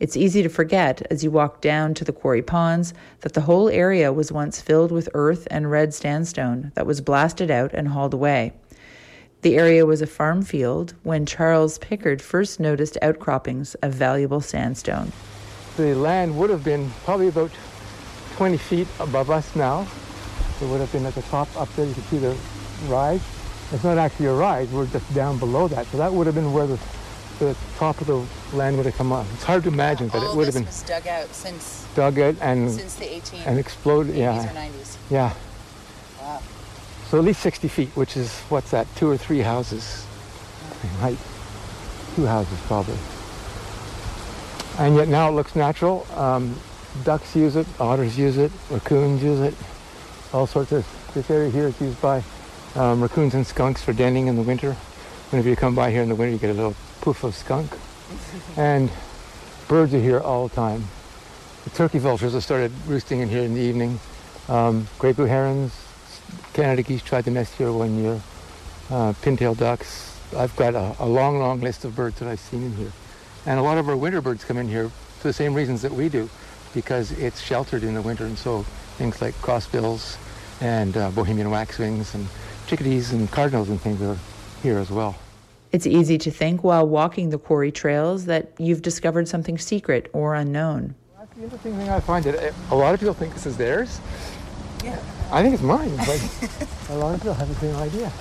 It's 0.00 0.16
easy 0.16 0.42
to 0.42 0.48
forget 0.48 1.06
as 1.10 1.22
you 1.22 1.30
walk 1.30 1.60
down 1.60 1.92
to 1.94 2.04
the 2.04 2.12
quarry 2.12 2.40
ponds 2.40 2.94
that 3.20 3.34
the 3.34 3.42
whole 3.42 3.68
area 3.68 4.10
was 4.14 4.32
once 4.32 4.58
filled 4.58 4.90
with 4.90 5.10
earth 5.12 5.46
and 5.50 5.70
red 5.70 5.92
sandstone 5.92 6.72
that 6.74 6.86
was 6.86 7.02
blasted 7.02 7.50
out 7.50 7.74
and 7.74 7.88
hauled 7.88 8.14
away. 8.14 8.54
The 9.42 9.56
area 9.56 9.84
was 9.84 10.00
a 10.00 10.06
farm 10.06 10.40
field 10.40 10.94
when 11.02 11.26
Charles 11.26 11.76
Pickard 11.78 12.22
first 12.22 12.58
noticed 12.58 12.96
outcroppings 13.02 13.74
of 13.76 13.92
valuable 13.92 14.40
sandstone. 14.40 15.12
The 15.76 15.94
land 15.94 16.36
would 16.38 16.48
have 16.48 16.64
been 16.64 16.90
probably 17.04 17.28
about 17.28 17.50
20 18.36 18.56
feet 18.56 18.88
above 19.00 19.30
us 19.30 19.54
now. 19.54 19.86
It 20.62 20.66
would 20.66 20.80
have 20.80 20.92
been 20.92 21.04
at 21.04 21.14
the 21.14 21.22
top 21.22 21.54
up 21.58 21.74
there. 21.76 21.84
You 21.84 21.92
can 21.92 22.02
see 22.04 22.18
the 22.18 22.36
rise. 22.86 23.22
It's 23.70 23.84
not 23.84 23.98
actually 23.98 24.26
a 24.26 24.32
rise. 24.32 24.68
We're 24.70 24.86
just 24.86 25.12
down 25.14 25.38
below 25.38 25.68
that. 25.68 25.86
So 25.88 25.98
that 25.98 26.10
would 26.10 26.26
have 26.26 26.34
been 26.34 26.54
where 26.54 26.66
the, 26.66 26.78
the 27.40 27.56
top 27.76 28.00
of 28.00 28.06
the 28.06 28.24
land 28.56 28.76
would 28.76 28.86
have 28.86 28.96
come 28.96 29.12
up. 29.12 29.26
It's 29.32 29.44
hard 29.44 29.64
to 29.64 29.70
imagine, 29.70 30.08
but 30.08 30.22
it 30.22 30.36
would 30.36 30.44
have 30.46 30.54
been 30.54 30.66
was 30.66 30.82
dug 30.82 31.06
out 31.06 31.28
since 31.34 31.86
dug 31.96 32.18
out 32.18 32.36
and 32.40 32.70
since 32.70 32.94
the 32.94 33.12
18 33.12 33.40
and 33.40 33.58
exploded. 33.58 34.14
Yeah, 34.14 34.46
90s. 34.54 34.96
yeah. 35.10 35.32
Wow. 36.20 36.42
So 37.08 37.18
at 37.18 37.24
least 37.24 37.40
60 37.40 37.66
feet, 37.66 37.88
which 37.96 38.16
is 38.16 38.38
what's 38.50 38.70
that? 38.70 38.86
Two 38.94 39.08
or 39.10 39.16
three 39.16 39.40
houses 39.40 40.06
in 40.82 40.88
height. 41.00 41.18
Two 42.14 42.26
houses 42.26 42.58
probably. 42.66 42.98
And 44.78 44.94
yet 44.96 45.08
now 45.08 45.30
it 45.30 45.32
looks 45.32 45.56
natural. 45.56 46.06
Um, 46.14 46.54
ducks 47.04 47.34
use 47.34 47.56
it, 47.56 47.66
otters 47.80 48.18
use 48.18 48.36
it, 48.36 48.52
raccoons 48.70 49.22
use 49.22 49.40
it, 49.40 49.54
all 50.32 50.46
sorts 50.46 50.72
of. 50.72 50.86
This 51.14 51.28
area 51.28 51.50
here 51.50 51.66
is 51.66 51.80
used 51.80 52.00
by 52.00 52.22
um, 52.76 53.02
raccoons 53.02 53.34
and 53.34 53.44
skunks 53.44 53.82
for 53.82 53.92
denning 53.92 54.28
in 54.28 54.36
the 54.36 54.42
winter. 54.42 54.74
Whenever 55.30 55.48
you 55.48 55.56
come 55.56 55.74
by 55.74 55.90
here 55.90 56.02
in 56.02 56.08
the 56.08 56.14
winter, 56.14 56.32
you 56.32 56.38
get 56.38 56.50
a 56.50 56.54
little 56.54 56.76
poof 57.00 57.24
of 57.24 57.34
skunk. 57.34 57.70
and 58.56 58.90
birds 59.68 59.94
are 59.94 60.00
here 60.00 60.20
all 60.20 60.48
the 60.48 60.54
time. 60.54 60.84
The 61.64 61.70
turkey 61.70 61.98
vultures 61.98 62.32
have 62.32 62.44
started 62.44 62.72
roosting 62.86 63.20
in 63.20 63.28
here 63.28 63.42
in 63.42 63.54
the 63.54 63.60
evening. 63.60 64.00
Um, 64.48 64.88
great 64.98 65.16
blue 65.16 65.26
herons, 65.26 65.72
Canada 66.52 66.82
geese 66.82 67.02
tried 67.02 67.24
to 67.24 67.30
nest 67.30 67.54
here 67.54 67.72
one 67.72 68.02
year. 68.02 68.20
Uh, 68.90 69.12
pintail 69.22 69.56
ducks. 69.56 70.18
I've 70.36 70.54
got 70.56 70.74
a, 70.74 70.96
a 70.98 71.06
long, 71.06 71.38
long 71.38 71.60
list 71.60 71.84
of 71.84 71.94
birds 71.94 72.18
that 72.18 72.28
I've 72.28 72.40
seen 72.40 72.64
in 72.64 72.72
here. 72.74 72.92
And 73.46 73.58
a 73.58 73.62
lot 73.62 73.78
of 73.78 73.88
our 73.88 73.96
winter 73.96 74.20
birds 74.20 74.44
come 74.44 74.58
in 74.58 74.68
here 74.68 74.88
for 74.88 75.28
the 75.28 75.32
same 75.32 75.54
reasons 75.54 75.82
that 75.82 75.92
we 75.92 76.08
do, 76.08 76.28
because 76.74 77.12
it's 77.12 77.40
sheltered 77.40 77.82
in 77.82 77.94
the 77.94 78.02
winter. 78.02 78.24
And 78.24 78.38
so 78.38 78.62
things 78.98 79.22
like 79.22 79.34
crossbills 79.40 80.18
and 80.60 80.96
uh, 80.96 81.10
Bohemian 81.10 81.50
waxwings 81.50 82.14
and 82.14 82.26
chickadees 82.66 83.12
and 83.12 83.30
cardinals 83.30 83.68
and 83.68 83.80
things 83.80 84.02
are 84.02 84.18
here 84.62 84.78
as 84.78 84.90
well. 84.90 85.16
It's 85.72 85.86
easy 85.86 86.18
to 86.18 86.30
think 86.30 86.64
while 86.64 86.86
walking 86.86 87.30
the 87.30 87.38
quarry 87.38 87.70
trails 87.70 88.24
that 88.24 88.52
you've 88.58 88.82
discovered 88.82 89.28
something 89.28 89.56
secret 89.56 90.10
or 90.12 90.34
unknown. 90.34 90.94
That's 91.16 91.32
the 91.34 91.44
interesting 91.44 91.76
thing 91.76 91.88
I 91.88 92.00
find 92.00 92.24
that 92.24 92.34
eh, 92.42 92.52
a 92.70 92.74
lot 92.74 92.92
of 92.92 93.00
people 93.00 93.14
think 93.14 93.34
this 93.34 93.46
is 93.46 93.56
theirs. 93.56 94.00
Yeah. 94.82 94.98
I 95.30 95.42
think 95.42 95.54
it's 95.54 95.62
mine, 95.62 95.94
but 95.96 96.68
a 96.90 96.96
lot 96.96 97.14
of 97.14 97.20
people 97.20 97.34
have 97.34 97.48
the 97.48 97.54
same 97.54 97.76
idea. 97.76 98.12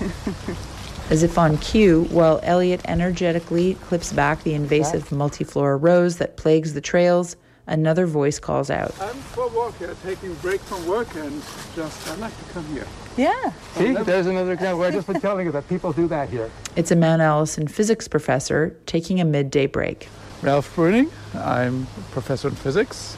As 1.10 1.22
if 1.22 1.36
on 1.36 1.58
cue, 1.58 2.04
while 2.04 2.40
Elliott 2.42 2.80
energetically 2.86 3.74
clips 3.74 4.10
back 4.10 4.42
the 4.42 4.54
invasive 4.54 5.10
multiflora 5.10 5.80
rose 5.80 6.16
that 6.16 6.38
plagues 6.38 6.72
the 6.72 6.80
trails, 6.80 7.36
another 7.66 8.06
voice 8.06 8.38
calls 8.38 8.70
out. 8.70 8.94
I'm 9.00 9.14
for 9.16 9.44
a 9.44 9.48
walk 9.48 9.76
here, 9.78 9.94
taking 10.02 10.32
a 10.32 10.34
break 10.36 10.60
from 10.60 10.86
work, 10.86 11.14
and 11.14 11.42
just 11.74 12.08
I 12.10 12.14
like 12.16 12.36
to 12.38 12.52
come 12.52 12.64
here. 12.66 12.86
Yeah. 13.16 13.52
See, 13.74 13.92
there's 13.94 14.26
another 14.26 14.52
example. 14.52 14.82
I've 14.84 14.92
just 14.92 15.06
been 15.06 15.20
telling 15.20 15.46
you 15.46 15.52
that 15.52 15.68
people 15.68 15.92
do 15.92 16.08
that 16.08 16.28
here. 16.28 16.50
It's 16.76 16.90
a 16.90 16.96
Mount 16.96 17.22
Allison 17.22 17.68
physics 17.68 18.08
professor 18.08 18.76
taking 18.86 19.20
a 19.20 19.24
midday 19.24 19.66
break. 19.66 20.08
Ralf 20.42 20.74
Brüning, 20.76 21.10
I'm 21.34 21.86
a 21.96 22.12
professor 22.12 22.48
in 22.48 22.54
physics, 22.54 23.16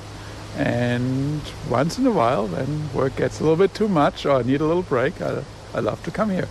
and 0.57 1.41
once 1.69 1.99
in 1.99 2.07
a 2.07 2.13
while, 2.13 2.47
when 2.47 2.93
work 2.93 3.17
gets 3.17 3.41
a 3.41 3.43
little 3.43 3.57
bit 3.57 3.75
too 3.75 3.89
much 3.89 4.25
or 4.27 4.37
I 4.37 4.43
need 4.43 4.61
a 4.61 4.67
little 4.67 4.83
break, 4.83 5.21
I, 5.21 5.43
I 5.75 5.81
love 5.81 6.03
to 6.05 6.11
come 6.11 6.31
here 6.31 6.49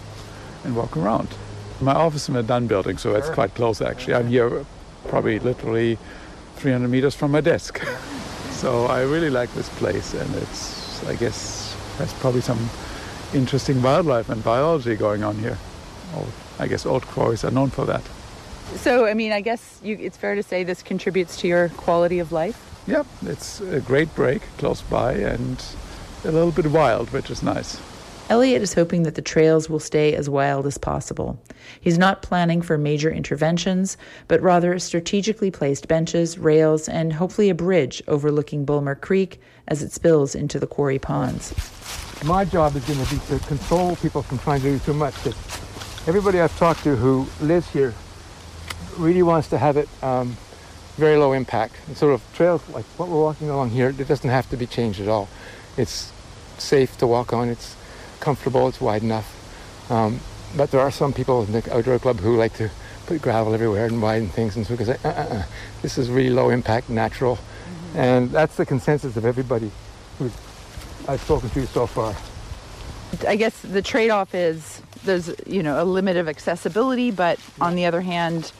and 0.63 0.75
walk 0.75 0.97
around. 0.97 1.29
My 1.79 1.93
office 1.93 2.23
is 2.23 2.29
in 2.29 2.35
the 2.35 2.43
Dunn 2.43 2.67
building, 2.67 2.97
so 2.97 3.15
it's 3.15 3.29
quite 3.29 3.53
close 3.55 3.81
actually. 3.81 4.15
I'm 4.15 4.27
here 4.27 4.65
probably 5.07 5.39
literally 5.39 5.97
300 6.55 6.87
meters 6.89 7.15
from 7.15 7.31
my 7.31 7.41
desk. 7.41 7.81
So 8.55 8.85
I 8.85 9.01
really 9.01 9.29
like 9.29 9.53
this 9.53 9.67
place, 9.77 10.13
and 10.13 10.33
it's, 10.35 11.05
I 11.05 11.15
guess, 11.15 11.75
has 11.97 12.13
probably 12.13 12.39
some 12.39 12.69
interesting 13.33 13.81
wildlife 13.81 14.29
and 14.29 14.41
biology 14.43 14.95
going 14.95 15.23
on 15.23 15.37
here. 15.37 15.57
Old, 16.15 16.31
I 16.57 16.67
guess 16.67 16.85
old 16.85 17.05
quarries 17.05 17.43
are 17.43 17.51
known 17.51 17.69
for 17.69 17.85
that. 17.85 18.01
So, 18.77 19.05
I 19.05 19.13
mean, 19.13 19.33
I 19.33 19.41
guess 19.41 19.81
you, 19.83 19.97
it's 19.99 20.15
fair 20.15 20.35
to 20.35 20.41
say 20.41 20.63
this 20.63 20.81
contributes 20.81 21.35
to 21.41 21.47
your 21.47 21.69
quality 21.69 22.19
of 22.19 22.31
life. 22.31 22.57
Yep, 22.87 23.05
it's 23.23 23.59
a 23.59 23.81
great 23.81 24.15
break 24.15 24.41
close 24.57 24.81
by 24.81 25.13
and 25.13 25.63
a 26.23 26.31
little 26.31 26.51
bit 26.51 26.67
wild, 26.67 27.11
which 27.11 27.29
is 27.29 27.43
nice. 27.43 27.77
Elliott 28.27 28.63
is 28.63 28.73
hoping 28.73 29.03
that 29.03 29.13
the 29.13 29.21
trails 29.21 29.69
will 29.69 29.79
stay 29.79 30.15
as 30.15 30.27
wild 30.27 30.65
as 30.65 30.79
possible. 30.79 31.39
He's 31.79 31.99
not 31.99 32.23
planning 32.23 32.63
for 32.63 32.75
major 32.75 33.11
interventions, 33.11 33.97
but 34.27 34.41
rather 34.41 34.79
strategically 34.79 35.51
placed 35.51 35.87
benches, 35.87 36.39
rails, 36.39 36.89
and 36.89 37.13
hopefully 37.13 37.51
a 37.51 37.55
bridge 37.55 38.01
overlooking 38.07 38.65
Bulmer 38.65 38.95
Creek 38.95 39.39
as 39.67 39.83
it 39.83 39.91
spills 39.91 40.33
into 40.33 40.59
the 40.59 40.65
quarry 40.65 40.97
ponds. 40.97 41.53
My 42.23 42.45
job 42.45 42.75
is 42.75 42.83
going 42.85 43.05
to 43.05 43.13
be 43.13 43.21
to 43.27 43.45
control 43.45 43.95
people 43.97 44.23
from 44.23 44.39
trying 44.39 44.61
to 44.61 44.71
do 44.71 44.79
too 44.79 44.93
much. 44.93 45.13
'cause 45.15 45.35
everybody 46.07 46.41
I've 46.41 46.57
talked 46.57 46.83
to 46.85 46.95
who 46.95 47.27
lives 47.41 47.67
here 47.69 47.93
really 48.97 49.21
wants 49.21 49.49
to 49.49 49.59
have 49.59 49.77
it 49.77 49.87
um, 50.01 50.35
very 50.97 51.17
low 51.17 51.33
impact. 51.33 51.75
And 51.87 51.95
sort 51.95 52.13
of 52.15 52.21
trails 52.33 52.61
like 52.73 52.85
what 52.97 53.07
we're 53.07 53.21
walking 53.21 53.51
along 53.51 53.69
here, 53.69 53.89
it 53.89 54.07
doesn't 54.07 54.29
have 54.29 54.49
to 54.49 54.57
be 54.57 54.65
changed 54.65 54.99
at 54.99 55.07
all. 55.07 55.27
It's 55.77 56.11
safe 56.57 56.97
to 56.97 57.05
walk 57.05 57.31
on. 57.31 57.49
It's 57.49 57.75
comfortable. 58.25 58.67
It's 58.67 58.81
wide 58.81 59.03
enough. 59.03 59.29
Um, 59.91 60.19
but 60.57 60.71
there 60.71 60.81
are 60.81 60.89
some 60.89 61.13
people 61.13 61.43
in 61.43 61.51
the 61.51 61.75
outdoor 61.75 61.99
club 61.99 62.19
who 62.19 62.35
like 62.35 62.55
to 62.55 62.71
put 63.05 63.21
gravel 63.21 63.53
everywhere 63.53 63.85
and 63.85 64.01
widen 64.01 64.29
things, 64.29 64.55
and 64.55 64.65
so 64.65 64.73
we 64.73 64.77
can 64.77 64.87
say, 64.87 64.97
uh, 65.05 65.09
uh, 65.09 65.11
uh, 65.11 65.43
this 65.83 65.99
is 65.99 66.09
really 66.09 66.31
low 66.31 66.49
impact, 66.49 66.89
natural, 66.89 67.37
and 67.93 68.31
that's 68.31 68.55
the 68.55 68.65
consensus 68.65 69.15
of 69.15 69.25
everybody 69.25 69.69
who 70.17 70.31
I've 71.07 71.21
spoken 71.21 71.51
to 71.51 71.67
so 71.67 71.85
far. 71.85 72.15
I 73.27 73.35
guess 73.35 73.57
the 73.61 73.83
trade-off 73.83 74.33
is 74.33 74.81
there's 75.03 75.29
you 75.45 75.61
know 75.61 75.81
a 75.81 75.85
limit 75.85 76.17
of 76.17 76.27
accessibility, 76.27 77.11
but 77.11 77.39
on 77.61 77.75
the 77.75 77.85
other 77.85 78.01
hand, 78.01 78.51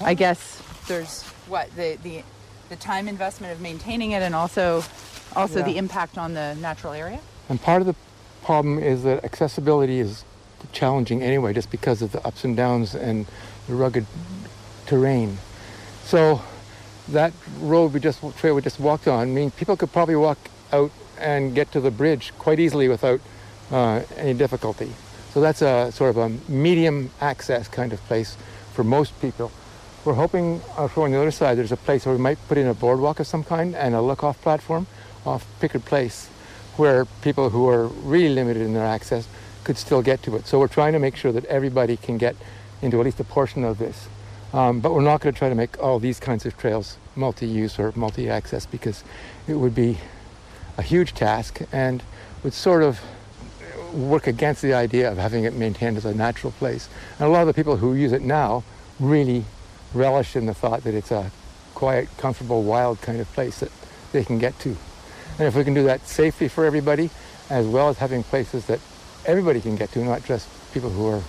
I 0.00 0.14
guess 0.14 0.62
there's 0.88 1.22
what 1.48 1.68
the 1.76 1.98
the 2.02 2.22
the 2.70 2.76
time 2.76 3.08
investment 3.08 3.52
of 3.52 3.60
maintaining 3.60 4.12
it, 4.12 4.22
and 4.22 4.34
also 4.34 4.82
also 5.34 5.62
the 5.62 5.76
impact 5.76 6.16
on 6.16 6.32
the 6.32 6.54
natural 6.54 6.94
area. 6.94 7.20
And 7.50 7.60
part 7.60 7.82
of 7.82 7.86
the 7.86 7.94
problem 8.46 8.78
is 8.78 9.02
that 9.02 9.24
accessibility 9.24 9.98
is 9.98 10.24
challenging 10.72 11.20
anyway, 11.20 11.52
just 11.52 11.68
because 11.68 12.00
of 12.00 12.12
the 12.12 12.24
ups 12.24 12.44
and 12.44 12.56
downs 12.56 12.94
and 12.94 13.26
the 13.66 13.74
rugged 13.74 14.06
terrain. 14.86 15.36
So 16.04 16.40
that 17.08 17.32
road 17.58 17.92
we 17.92 17.98
just 17.98 18.20
trail 18.38 18.54
we 18.54 18.62
just 18.62 18.78
walked 18.78 19.08
on, 19.08 19.20
I 19.20 19.24
mean, 19.24 19.50
people 19.50 19.76
could 19.76 19.92
probably 19.92 20.14
walk 20.14 20.38
out 20.72 20.92
and 21.18 21.56
get 21.56 21.72
to 21.72 21.80
the 21.80 21.90
bridge 21.90 22.32
quite 22.38 22.60
easily 22.60 22.88
without 22.88 23.20
uh, 23.72 24.02
any 24.16 24.34
difficulty. 24.34 24.92
So 25.32 25.40
that's 25.40 25.60
a 25.60 25.90
sort 25.90 26.10
of 26.10 26.16
a 26.16 26.28
medium 26.48 27.10
access 27.20 27.66
kind 27.66 27.92
of 27.92 28.00
place 28.06 28.36
for 28.74 28.84
most 28.84 29.20
people. 29.20 29.50
We're 30.04 30.14
hoping 30.14 30.60
uh, 30.78 30.88
on 30.96 31.10
the 31.10 31.20
other 31.20 31.32
side 31.32 31.58
there's 31.58 31.72
a 31.72 31.76
place 31.76 32.06
where 32.06 32.14
we 32.14 32.22
might 32.22 32.38
put 32.46 32.58
in 32.58 32.68
a 32.68 32.74
boardwalk 32.74 33.18
of 33.18 33.26
some 33.26 33.42
kind 33.42 33.74
and 33.74 33.96
a 33.96 34.00
look-off 34.00 34.40
platform 34.40 34.86
off 35.24 35.44
Pickard 35.58 35.84
Place 35.84 36.28
where 36.76 37.04
people 37.22 37.50
who 37.50 37.68
are 37.68 37.86
really 37.86 38.34
limited 38.34 38.62
in 38.62 38.74
their 38.74 38.86
access 38.86 39.26
could 39.64 39.76
still 39.76 40.02
get 40.02 40.22
to 40.22 40.36
it. 40.36 40.46
So 40.46 40.58
we're 40.58 40.68
trying 40.68 40.92
to 40.92 40.98
make 40.98 41.16
sure 41.16 41.32
that 41.32 41.44
everybody 41.46 41.96
can 41.96 42.18
get 42.18 42.36
into 42.82 43.00
at 43.00 43.04
least 43.04 43.20
a 43.20 43.24
portion 43.24 43.64
of 43.64 43.78
this. 43.78 44.08
Um, 44.52 44.80
but 44.80 44.94
we're 44.94 45.02
not 45.02 45.20
going 45.20 45.34
to 45.34 45.38
try 45.38 45.48
to 45.48 45.54
make 45.54 45.82
all 45.82 45.98
these 45.98 46.20
kinds 46.20 46.46
of 46.46 46.56
trails 46.56 46.98
multi-use 47.16 47.78
or 47.78 47.92
multi-access 47.96 48.66
because 48.66 49.02
it 49.48 49.54
would 49.54 49.74
be 49.74 49.98
a 50.78 50.82
huge 50.82 51.14
task 51.14 51.62
and 51.72 52.02
would 52.42 52.54
sort 52.54 52.82
of 52.82 53.00
work 53.92 54.26
against 54.26 54.62
the 54.62 54.74
idea 54.74 55.10
of 55.10 55.18
having 55.18 55.44
it 55.44 55.54
maintained 55.54 55.96
as 55.96 56.04
a 56.04 56.14
natural 56.14 56.52
place. 56.52 56.88
And 57.18 57.28
a 57.28 57.30
lot 57.30 57.40
of 57.40 57.46
the 57.48 57.54
people 57.54 57.76
who 57.76 57.94
use 57.94 58.12
it 58.12 58.22
now 58.22 58.62
really 59.00 59.44
relish 59.94 60.36
in 60.36 60.46
the 60.46 60.54
thought 60.54 60.84
that 60.84 60.94
it's 60.94 61.10
a 61.10 61.30
quiet, 61.74 62.08
comfortable, 62.18 62.62
wild 62.62 63.00
kind 63.00 63.20
of 63.20 63.30
place 63.32 63.60
that 63.60 63.72
they 64.12 64.24
can 64.24 64.38
get 64.38 64.58
to. 64.60 64.76
And 65.38 65.46
if 65.46 65.54
we 65.54 65.64
can 65.64 65.74
do 65.74 65.84
that 65.84 66.06
safely 66.06 66.48
for 66.48 66.64
everybody, 66.64 67.10
as 67.50 67.66
well 67.66 67.88
as 67.88 67.98
having 67.98 68.22
places 68.22 68.66
that 68.66 68.80
everybody 69.26 69.60
can 69.60 69.76
get 69.76 69.92
to, 69.92 70.04
not 70.04 70.24
just 70.24 70.48
people 70.72 70.90
who 70.90 71.06
are 71.06 71.22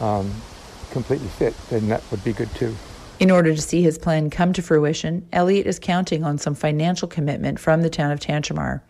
um, 0.00 0.32
completely 0.90 1.28
fit, 1.28 1.54
then 1.70 1.88
that 1.88 2.02
would 2.10 2.22
be 2.24 2.32
good 2.32 2.52
too. 2.54 2.74
In 3.20 3.30
order 3.30 3.54
to 3.54 3.62
see 3.62 3.82
his 3.82 3.98
plan 3.98 4.30
come 4.30 4.52
to 4.52 4.62
fruition, 4.62 5.26
Elliott 5.32 5.66
is 5.66 5.78
counting 5.78 6.24
on 6.24 6.38
some 6.38 6.54
financial 6.54 7.06
commitment 7.06 7.60
from 7.60 7.82
the 7.82 7.90
town 7.90 8.10
of 8.10 8.18
Tantramar. 8.18 8.80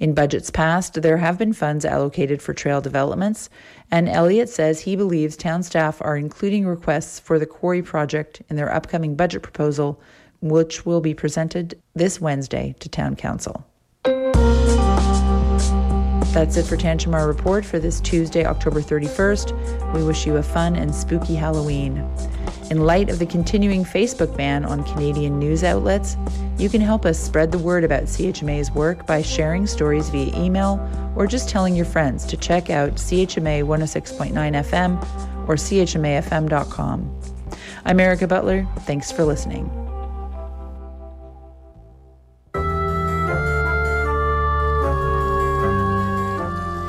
In 0.00 0.14
budgets 0.14 0.50
past, 0.50 1.02
there 1.02 1.16
have 1.16 1.38
been 1.38 1.52
funds 1.52 1.84
allocated 1.84 2.40
for 2.40 2.54
trail 2.54 2.80
developments, 2.80 3.50
and 3.90 4.08
Elliott 4.08 4.48
says 4.48 4.80
he 4.80 4.96
believes 4.96 5.36
town 5.36 5.62
staff 5.62 6.00
are 6.00 6.16
including 6.16 6.66
requests 6.66 7.18
for 7.18 7.38
the 7.38 7.46
quarry 7.46 7.82
project 7.82 8.42
in 8.48 8.56
their 8.56 8.72
upcoming 8.72 9.16
budget 9.16 9.42
proposal 9.42 10.00
which 10.40 10.86
will 10.86 11.00
be 11.00 11.14
presented 11.14 11.80
this 11.94 12.20
Wednesday 12.20 12.74
to 12.78 12.88
Town 12.88 13.16
Council. 13.16 13.66
That's 16.32 16.56
it 16.56 16.66
for 16.66 16.76
Tantramar 16.76 17.26
Report 17.26 17.64
for 17.64 17.78
this 17.78 18.00
Tuesday, 18.00 18.44
October 18.44 18.80
31st. 18.80 19.94
We 19.94 20.04
wish 20.04 20.26
you 20.26 20.36
a 20.36 20.42
fun 20.42 20.76
and 20.76 20.94
spooky 20.94 21.34
Halloween. 21.34 22.06
In 22.70 22.80
light 22.84 23.08
of 23.08 23.18
the 23.18 23.26
continuing 23.26 23.82
Facebook 23.82 24.36
ban 24.36 24.64
on 24.64 24.84
Canadian 24.84 25.38
news 25.38 25.64
outlets, 25.64 26.16
you 26.58 26.68
can 26.68 26.82
help 26.82 27.06
us 27.06 27.18
spread 27.18 27.50
the 27.50 27.58
word 27.58 27.82
about 27.82 28.04
CHMA's 28.04 28.70
work 28.70 29.06
by 29.06 29.22
sharing 29.22 29.66
stories 29.66 30.10
via 30.10 30.36
email 30.36 30.78
or 31.16 31.26
just 31.26 31.48
telling 31.48 31.74
your 31.74 31.86
friends 31.86 32.26
to 32.26 32.36
check 32.36 32.68
out 32.68 32.96
CHMA 32.96 33.64
106.9 33.64 34.32
FM 34.32 35.48
or 35.48 35.54
CHMAFM.com. 35.54 37.20
I'm 37.86 38.00
Erica 38.00 38.26
Butler. 38.26 38.68
Thanks 38.80 39.10
for 39.10 39.24
listening. 39.24 39.77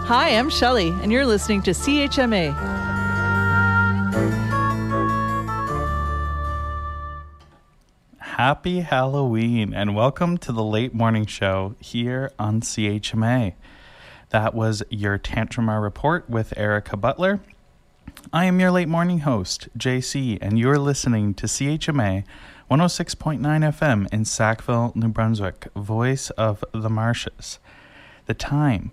Hi, 0.09 0.29
I'm 0.29 0.49
Shelly, 0.49 0.87
and 1.03 1.11
you're 1.11 1.23
listening 1.23 1.61
to 1.61 1.69
CHMA. 1.69 2.49
Happy 8.17 8.79
Halloween 8.79 9.71
and 9.71 9.95
welcome 9.95 10.39
to 10.39 10.51
the 10.51 10.63
late 10.63 10.95
morning 10.95 11.27
show 11.27 11.75
here 11.79 12.31
on 12.39 12.61
CHMA. 12.61 13.53
That 14.29 14.55
was 14.55 14.81
your 14.89 15.19
Tantramar 15.19 15.79
report 15.79 16.27
with 16.27 16.57
Erica 16.57 16.97
Butler. 16.97 17.39
I 18.33 18.45
am 18.45 18.59
your 18.59 18.71
late 18.71 18.89
morning 18.89 19.19
host, 19.19 19.67
JC, 19.77 20.39
and 20.41 20.57
you're 20.57 20.79
listening 20.79 21.35
to 21.35 21.45
CHMA 21.45 22.23
106.9 22.71 23.39
FM 23.39 24.11
in 24.11 24.25
Sackville, 24.25 24.91
New 24.95 25.09
Brunswick, 25.09 25.67
voice 25.75 26.31
of 26.31 26.65
the 26.71 26.89
marshes. 26.89 27.59
The 28.25 28.33
time 28.33 28.91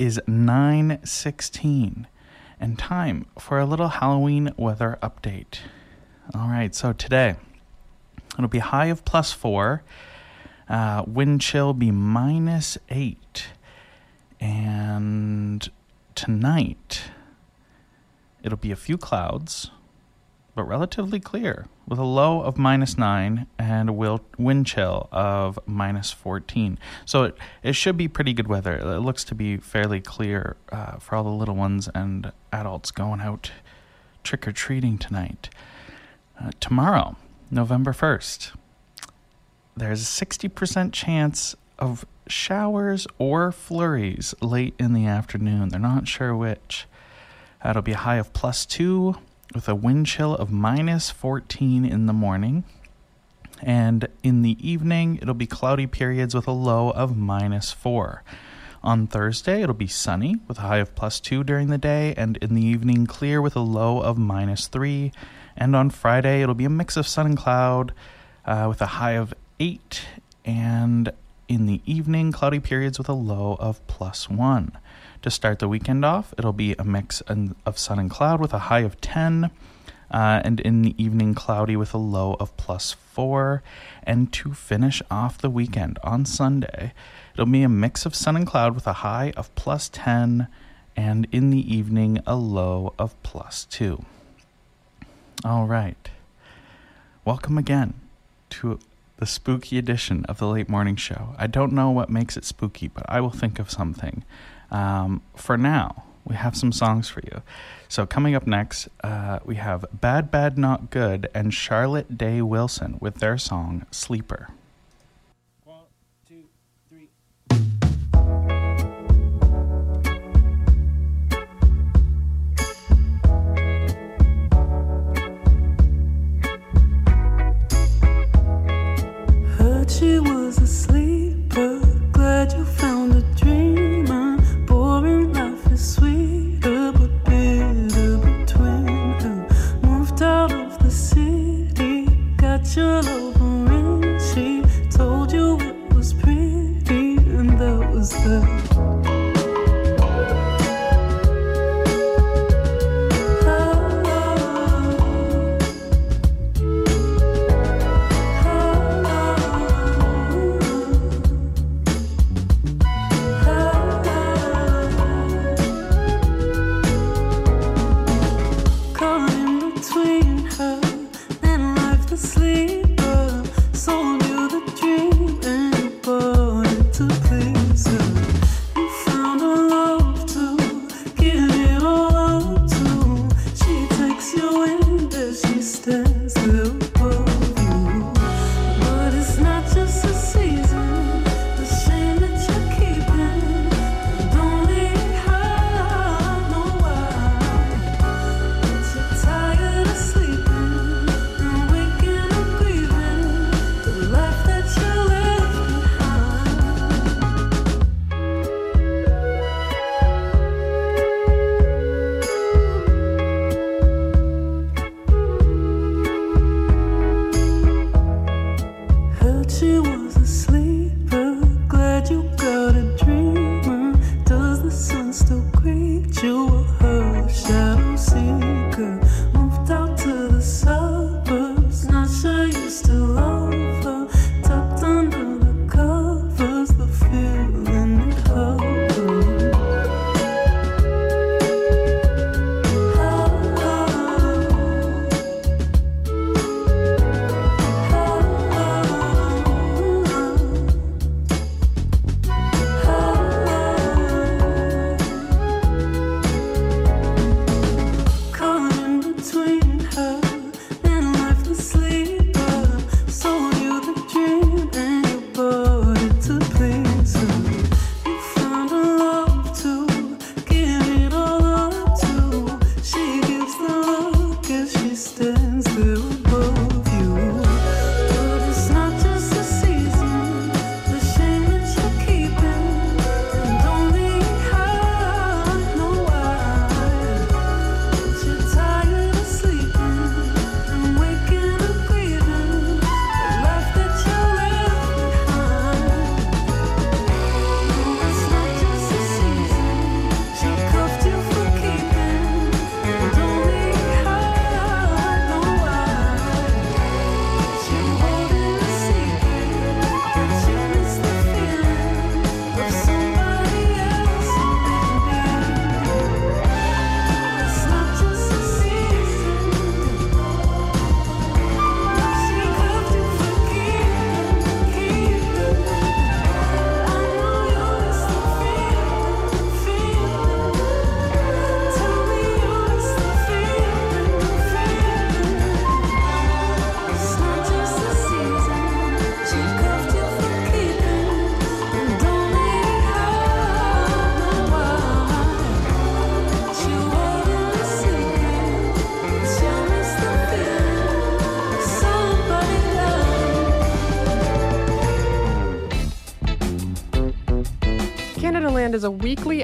is 0.00 0.20
9:16 0.26 2.06
and 2.58 2.78
time 2.78 3.26
for 3.38 3.60
a 3.60 3.66
little 3.66 3.88
Halloween 3.88 4.52
weather 4.56 4.98
update. 5.02 5.60
All 6.34 6.48
right, 6.48 6.74
so 6.74 6.92
today 6.92 7.36
It'll 8.40 8.48
be 8.48 8.60
high 8.60 8.86
of 8.86 9.04
plus 9.04 9.32
four. 9.32 9.82
Uh, 10.68 11.04
wind 11.06 11.40
chill 11.40 11.74
be 11.74 11.90
minus 11.90 12.78
eight. 12.88 13.48
And 14.40 15.68
tonight, 16.14 17.10
it'll 18.42 18.56
be 18.56 18.72
a 18.72 18.76
few 18.76 18.96
clouds, 18.96 19.70
but 20.54 20.64
relatively 20.64 21.20
clear, 21.20 21.66
with 21.86 21.98
a 21.98 22.04
low 22.04 22.40
of 22.42 22.58
minus 22.58 22.98
nine 22.98 23.46
and 23.58 23.88
a 23.88 24.20
wind 24.38 24.66
chill 24.66 25.08
of 25.12 25.58
minus 25.66 26.10
14. 26.10 26.78
So 27.04 27.24
it, 27.24 27.38
it 27.62 27.72
should 27.74 27.96
be 27.96 28.08
pretty 28.08 28.32
good 28.32 28.48
weather. 28.48 28.76
It 28.76 29.00
looks 29.00 29.24
to 29.24 29.34
be 29.34 29.56
fairly 29.56 30.00
clear 30.00 30.56
uh, 30.70 30.98
for 30.98 31.16
all 31.16 31.24
the 31.24 31.30
little 31.30 31.54
ones 31.54 31.88
and 31.94 32.32
adults 32.52 32.90
going 32.90 33.20
out 33.20 33.52
trick 34.22 34.46
or 34.46 34.52
treating 34.52 34.98
tonight. 34.98 35.50
Uh, 36.40 36.50
tomorrow, 36.60 37.16
November 37.50 37.92
1st, 37.92 38.52
there's 39.76 40.02
a 40.02 40.24
60% 40.24 40.92
chance 40.92 41.54
of 41.78 42.04
showers 42.26 43.06
or 43.18 43.50
flurries 43.50 44.34
late 44.40 44.74
in 44.78 44.92
the 44.92 45.06
afternoon. 45.06 45.70
They're 45.70 45.80
not 45.80 46.06
sure 46.06 46.36
which. 46.36 46.86
That'll 47.62 47.82
be 47.82 47.92
a 47.92 47.98
high 47.98 48.16
of 48.16 48.32
plus 48.32 48.64
two 48.64 49.16
with 49.54 49.68
a 49.68 49.74
wind 49.74 50.06
chill 50.06 50.34
of 50.34 50.50
minus 50.50 51.10
14 51.10 51.84
in 51.84 52.06
the 52.06 52.12
morning. 52.12 52.64
And 53.62 54.08
in 54.22 54.42
the 54.42 54.56
evening, 54.66 55.18
it'll 55.20 55.34
be 55.34 55.46
cloudy 55.46 55.86
periods 55.86 56.34
with 56.34 56.46
a 56.46 56.52
low 56.52 56.90
of 56.90 57.16
minus 57.16 57.72
four. 57.72 58.22
On 58.82 59.06
Thursday, 59.06 59.62
it'll 59.62 59.74
be 59.74 59.86
sunny 59.86 60.36
with 60.48 60.58
a 60.58 60.62
high 60.62 60.78
of 60.78 60.94
plus 60.94 61.20
two 61.20 61.44
during 61.44 61.68
the 61.68 61.76
day, 61.76 62.14
and 62.16 62.38
in 62.38 62.54
the 62.54 62.64
evening, 62.64 63.06
clear 63.06 63.42
with 63.42 63.54
a 63.54 63.60
low 63.60 64.00
of 64.00 64.16
minus 64.16 64.68
three. 64.68 65.12
And 65.56 65.76
on 65.76 65.90
Friday, 65.90 66.40
it'll 66.40 66.54
be 66.54 66.64
a 66.64 66.70
mix 66.70 66.96
of 66.96 67.06
sun 67.06 67.26
and 67.26 67.36
cloud 67.36 67.92
uh, 68.46 68.66
with 68.68 68.80
a 68.80 68.86
high 68.86 69.12
of 69.12 69.34
8. 69.58 70.02
And 70.46 71.12
in 71.48 71.66
the 71.66 71.82
evening, 71.84 72.32
cloudy 72.32 72.60
periods 72.60 72.96
with 72.96 73.08
a 73.08 73.14
low 73.14 73.56
of 73.60 73.86
plus 73.86 74.30
1. 74.30 74.72
To 75.22 75.30
start 75.30 75.58
the 75.58 75.68
weekend 75.68 76.02
off, 76.02 76.32
it'll 76.38 76.54
be 76.54 76.74
a 76.78 76.84
mix 76.84 77.20
of 77.20 77.78
sun 77.78 77.98
and 77.98 78.10
cloud 78.10 78.40
with 78.40 78.54
a 78.54 78.58
high 78.58 78.80
of 78.80 78.98
10. 79.02 79.50
Uh, 80.10 80.40
and 80.42 80.60
in 80.60 80.80
the 80.80 80.94
evening, 81.02 81.34
cloudy 81.34 81.76
with 81.76 81.92
a 81.92 81.98
low 81.98 82.36
of 82.40 82.56
plus 82.56 82.92
4. 82.92 83.62
And 84.02 84.32
to 84.32 84.54
finish 84.54 85.02
off 85.10 85.36
the 85.36 85.50
weekend 85.50 85.98
on 86.02 86.24
Sunday, 86.24 86.94
it'll 87.34 87.44
be 87.44 87.62
a 87.62 87.68
mix 87.68 88.06
of 88.06 88.14
sun 88.14 88.34
and 88.34 88.46
cloud 88.46 88.74
with 88.74 88.86
a 88.86 88.94
high 89.04 89.34
of 89.36 89.54
plus 89.56 89.90
10. 89.92 90.48
And 90.96 91.28
in 91.30 91.50
the 91.50 91.74
evening, 91.74 92.20
a 92.26 92.36
low 92.36 92.94
of 92.98 93.22
plus 93.22 93.66
2. 93.66 94.02
All 95.44 95.66
right. 95.66 96.08
Welcome 97.26 97.58
again 97.58 97.92
to 98.50 98.80
the 99.18 99.26
spooky 99.26 99.76
edition 99.76 100.24
of 100.24 100.38
the 100.38 100.48
late 100.48 100.70
morning 100.70 100.96
show. 100.96 101.34
I 101.36 101.46
don't 101.46 101.74
know 101.74 101.90
what 101.90 102.08
makes 102.08 102.38
it 102.38 102.46
spooky, 102.46 102.88
but 102.88 103.04
I 103.06 103.20
will 103.20 103.30
think 103.30 103.58
of 103.58 103.70
something. 103.70 104.24
Um, 104.70 105.22
for 105.34 105.56
now, 105.56 106.04
we 106.24 106.36
have 106.36 106.56
some 106.56 106.72
songs 106.72 107.08
for 107.08 107.20
you. 107.20 107.42
So, 107.88 108.06
coming 108.06 108.34
up 108.34 108.46
next, 108.46 108.88
uh, 109.02 109.40
we 109.44 109.56
have 109.56 109.84
Bad 109.92 110.30
Bad 110.30 110.56
Not 110.56 110.90
Good 110.90 111.28
and 111.34 111.52
Charlotte 111.52 112.16
Day 112.16 112.40
Wilson 112.40 112.98
with 113.00 113.16
their 113.16 113.36
song 113.36 113.86
Sleeper. 113.90 114.48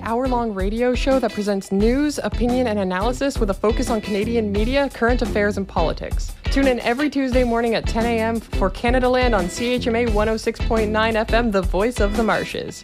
hour 0.06 0.28
long 0.28 0.54
radio 0.54 0.94
show 0.94 1.18
that 1.18 1.32
presents 1.32 1.72
news, 1.72 2.20
opinion, 2.22 2.68
and 2.68 2.78
analysis 2.78 3.38
with 3.38 3.50
a 3.50 3.54
focus 3.54 3.90
on 3.90 4.00
Canadian 4.00 4.52
media, 4.52 4.88
current 4.94 5.20
affairs, 5.20 5.56
and 5.56 5.66
politics. 5.66 6.32
Tune 6.44 6.68
in 6.68 6.78
every 6.80 7.10
Tuesday 7.10 7.42
morning 7.42 7.74
at 7.74 7.86
10 7.88 8.06
a.m. 8.06 8.38
for 8.38 8.70
Canadaland 8.70 9.36
on 9.36 9.46
CHMA 9.46 10.08
106.9 10.10 11.26
FM, 11.26 11.50
the 11.50 11.62
voice 11.62 11.98
of 11.98 12.16
the 12.16 12.22
marshes. 12.22 12.82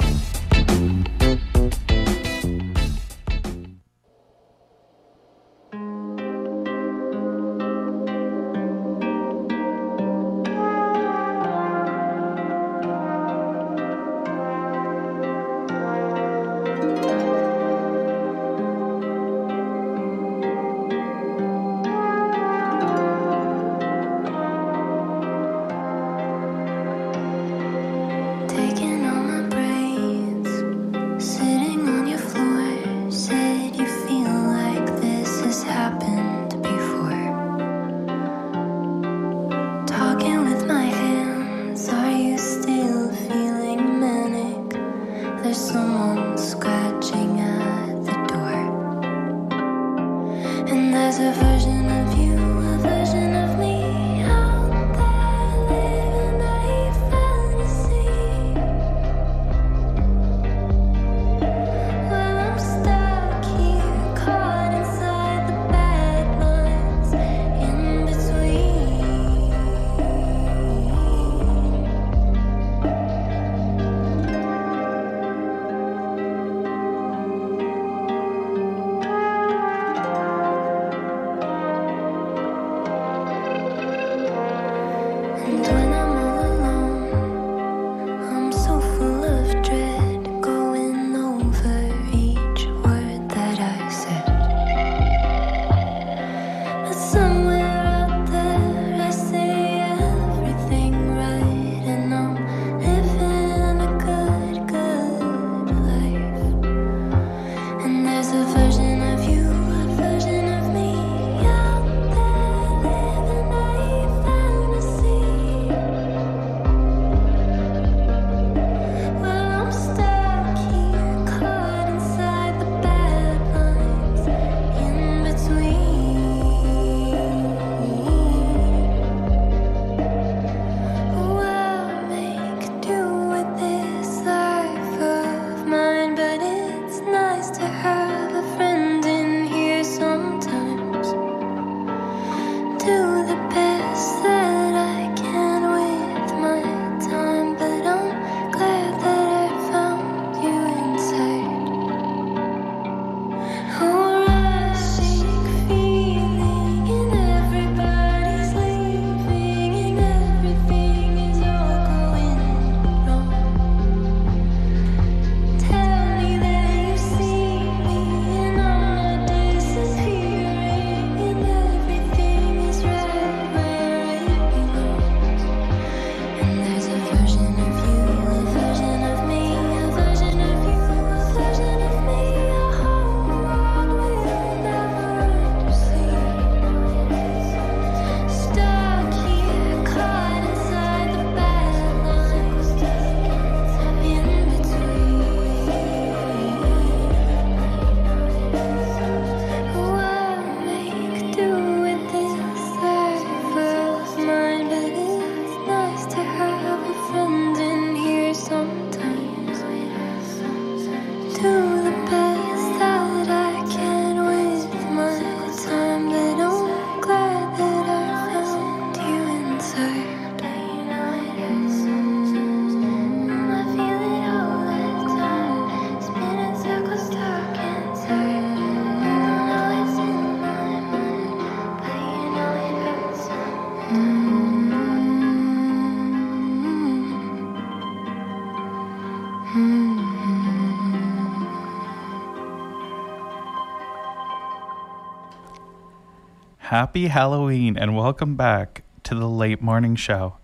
Happy 246.72 247.08
Halloween 247.08 247.76
and 247.76 247.94
welcome 247.94 248.34
back 248.34 248.82
to 249.02 249.14
the 249.14 249.28
late 249.28 249.60
morning 249.60 249.94
show. 249.94 250.38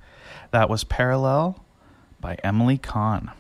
That 0.50 0.68
was 0.68 0.84
Parallel 0.84 1.64
by 2.20 2.36
Emily 2.44 2.76
Kahn. 2.76 3.30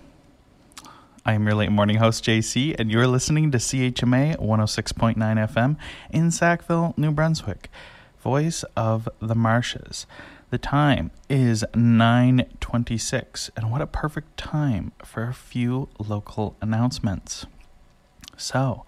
I 1.22 1.34
am 1.34 1.44
your 1.44 1.54
late 1.54 1.70
morning 1.70 1.98
host, 1.98 2.24
JC, 2.24 2.74
and 2.78 2.90
you're 2.90 3.06
listening 3.06 3.50
to 3.50 3.58
CHMA 3.58 4.38
106.9 4.38 5.16
FM 5.16 5.76
in 6.08 6.30
Sackville, 6.30 6.94
New 6.96 7.10
Brunswick, 7.10 7.68
voice 8.22 8.64
of 8.74 9.06
the 9.20 9.34
marshes. 9.34 10.06
The 10.48 10.56
time 10.56 11.10
is 11.28 11.66
9:26, 11.74 13.50
and 13.54 13.70
what 13.70 13.82
a 13.82 13.86
perfect 13.86 14.38
time 14.38 14.92
for 15.04 15.24
a 15.24 15.34
few 15.34 15.90
local 15.98 16.56
announcements. 16.62 17.44
So, 18.38 18.86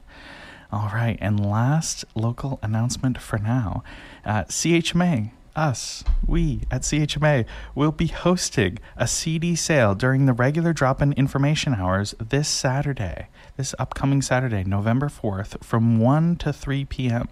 All 0.75 0.91
right, 0.93 1.17
and 1.21 1.39
last 1.39 2.05
local 2.17 2.59
announcement 2.61 3.19
for 3.19 3.39
now 3.39 3.85
uh, 4.25 4.43
CHMA, 4.47 5.31
us, 5.55 6.03
we 6.27 6.63
at 6.69 6.83
CHMA 6.83 7.47
will 7.77 7.93
be 7.93 8.09
hosting 8.09 8.81
a 8.97 9.07
CD 9.07 9.55
sale 9.55 9.95
during 9.95 10.27
the 10.27 10.33
regular 10.33 10.73
drop 10.73 11.01
in 11.01 11.13
information 11.13 11.77
hours 11.77 12.17
this 12.19 12.49
Saturday, 12.49 13.29
this 13.57 13.73
upcoming 13.79 14.21
Saturday, 14.21 14.65
November 14.65 15.07
4th, 15.09 15.63
from 15.63 16.01
1 16.01 16.35
to 16.39 16.53
3 16.53 16.87
p.m. 16.87 17.29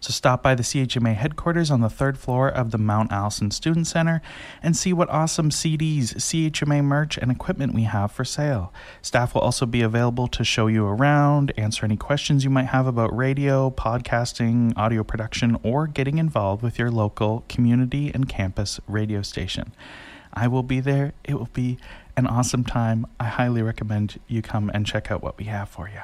So 0.00 0.12
stop 0.12 0.42
by 0.42 0.54
the 0.54 0.62
CHMA 0.62 1.14
headquarters 1.14 1.70
on 1.70 1.80
the 1.80 1.90
third 1.90 2.18
floor 2.18 2.48
of 2.48 2.70
the 2.70 2.78
Mount 2.78 3.12
Allison 3.12 3.50
Student 3.50 3.86
Center 3.86 4.22
and 4.62 4.76
see 4.76 4.92
what 4.92 5.08
awesome 5.10 5.50
CDs, 5.50 6.14
CHMA 6.14 6.82
merch, 6.82 7.18
and 7.18 7.30
equipment 7.30 7.74
we 7.74 7.82
have 7.82 8.12
for 8.12 8.24
sale. 8.24 8.72
Staff 9.02 9.34
will 9.34 9.42
also 9.42 9.66
be 9.66 9.82
available 9.82 10.28
to 10.28 10.44
show 10.44 10.66
you 10.66 10.86
around, 10.86 11.52
answer 11.56 11.84
any 11.84 11.96
questions 11.96 12.44
you 12.44 12.50
might 12.50 12.66
have 12.66 12.86
about 12.86 13.16
radio, 13.16 13.70
podcasting, 13.70 14.72
audio 14.76 15.04
production, 15.04 15.56
or 15.62 15.86
getting 15.86 16.18
involved 16.18 16.62
with 16.62 16.78
your 16.78 16.90
local 16.90 17.44
community 17.48 18.10
and 18.14 18.28
campus 18.28 18.80
radio 18.86 19.22
station. 19.22 19.72
I 20.32 20.48
will 20.48 20.62
be 20.62 20.80
there. 20.80 21.12
It 21.24 21.34
will 21.34 21.48
be 21.52 21.78
an 22.16 22.26
awesome 22.26 22.64
time. 22.64 23.06
I 23.18 23.24
highly 23.24 23.62
recommend 23.62 24.20
you 24.28 24.42
come 24.42 24.70
and 24.72 24.86
check 24.86 25.10
out 25.10 25.22
what 25.22 25.38
we 25.38 25.44
have 25.44 25.68
for 25.68 25.88
you. 25.88 26.00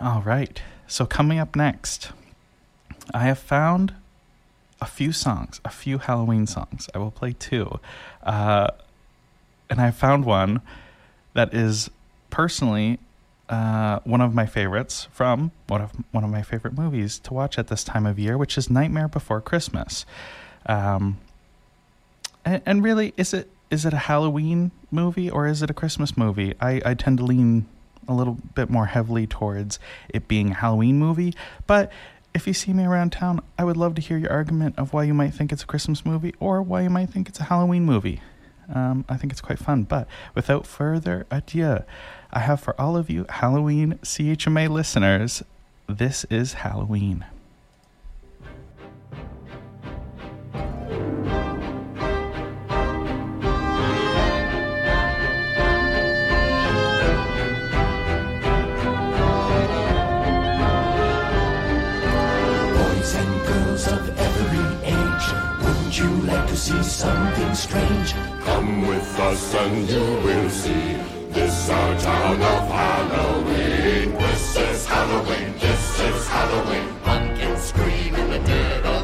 All 0.00 0.22
right. 0.22 0.60
So, 0.86 1.06
coming 1.06 1.38
up 1.38 1.54
next, 1.54 2.10
I 3.14 3.24
have 3.24 3.38
found 3.38 3.94
a 4.80 4.86
few 4.86 5.12
songs, 5.12 5.60
a 5.64 5.70
few 5.70 5.98
Halloween 5.98 6.46
songs. 6.46 6.88
I 6.94 6.98
will 6.98 7.10
play 7.10 7.32
two. 7.32 7.80
Uh, 8.22 8.68
and 9.68 9.80
I 9.80 9.90
found 9.90 10.24
one 10.24 10.60
that 11.34 11.54
is 11.54 11.90
personally 12.30 12.98
uh, 13.48 13.98
one 14.04 14.20
of 14.20 14.32
my 14.34 14.46
favorites 14.46 15.08
from 15.10 15.50
one 15.66 15.80
of 15.80 15.90
one 16.12 16.22
of 16.22 16.30
my 16.30 16.42
favorite 16.42 16.74
movies 16.74 17.18
to 17.18 17.34
watch 17.34 17.58
at 17.58 17.66
this 17.66 17.82
time 17.82 18.06
of 18.06 18.18
year, 18.18 18.38
which 18.38 18.56
is 18.56 18.70
Nightmare 18.70 19.08
Before 19.08 19.40
Christmas. 19.40 20.06
Um, 20.66 21.18
and, 22.44 22.62
and 22.64 22.82
really, 22.82 23.12
is 23.16 23.34
it 23.34 23.50
is 23.70 23.84
it 23.84 23.92
a 23.92 23.98
Halloween 23.98 24.70
movie 24.90 25.30
or 25.30 25.46
is 25.46 25.62
it 25.62 25.70
a 25.70 25.74
Christmas 25.74 26.16
movie? 26.16 26.54
I, 26.60 26.80
I 26.84 26.94
tend 26.94 27.18
to 27.18 27.24
lean 27.24 27.66
a 28.08 28.14
little 28.14 28.38
bit 28.54 28.70
more 28.70 28.86
heavily 28.86 29.26
towards 29.26 29.78
it 30.08 30.26
being 30.26 30.52
a 30.52 30.54
Halloween 30.54 30.98
movie, 30.98 31.34
but 31.66 31.92
if 32.34 32.46
you 32.46 32.52
see 32.52 32.72
me 32.72 32.84
around 32.84 33.12
town, 33.12 33.40
I 33.58 33.64
would 33.64 33.76
love 33.76 33.94
to 33.96 34.00
hear 34.00 34.16
your 34.16 34.30
argument 34.30 34.78
of 34.78 34.92
why 34.92 35.04
you 35.04 35.14
might 35.14 35.34
think 35.34 35.52
it's 35.52 35.62
a 35.62 35.66
Christmas 35.66 36.04
movie 36.04 36.34
or 36.38 36.62
why 36.62 36.82
you 36.82 36.90
might 36.90 37.10
think 37.10 37.28
it's 37.28 37.40
a 37.40 37.44
Halloween 37.44 37.84
movie. 37.84 38.20
Um, 38.72 39.04
I 39.08 39.16
think 39.16 39.32
it's 39.32 39.40
quite 39.40 39.58
fun. 39.58 39.82
But 39.82 40.06
without 40.34 40.66
further 40.66 41.26
ado, 41.30 41.80
I 42.32 42.38
have 42.40 42.60
for 42.60 42.80
all 42.80 42.96
of 42.96 43.10
you 43.10 43.26
Halloween 43.28 43.98
CHMA 44.02 44.68
listeners, 44.68 45.42
this 45.88 46.24
is 46.30 46.54
Halloween. 46.54 47.24
See 66.70 66.82
something 66.82 67.54
strange? 67.54 68.14
Come 68.44 68.86
with 68.86 69.18
us 69.18 69.54
and 69.54 69.88
you 69.90 70.04
will 70.24 70.50
see. 70.50 70.96
This 71.30 71.68
our 71.68 71.98
town 71.98 72.36
of 72.36 72.68
Halloween. 72.68 74.12
This 74.18 74.56
is 74.56 74.86
Halloween. 74.86 75.54
This 75.58 76.00
is 76.00 76.28
Halloween. 76.28 76.88
Pumpkins 77.04 77.62
scream 77.62 78.14
in 78.14 78.30
the 78.30 78.38
dirt. 78.38 78.99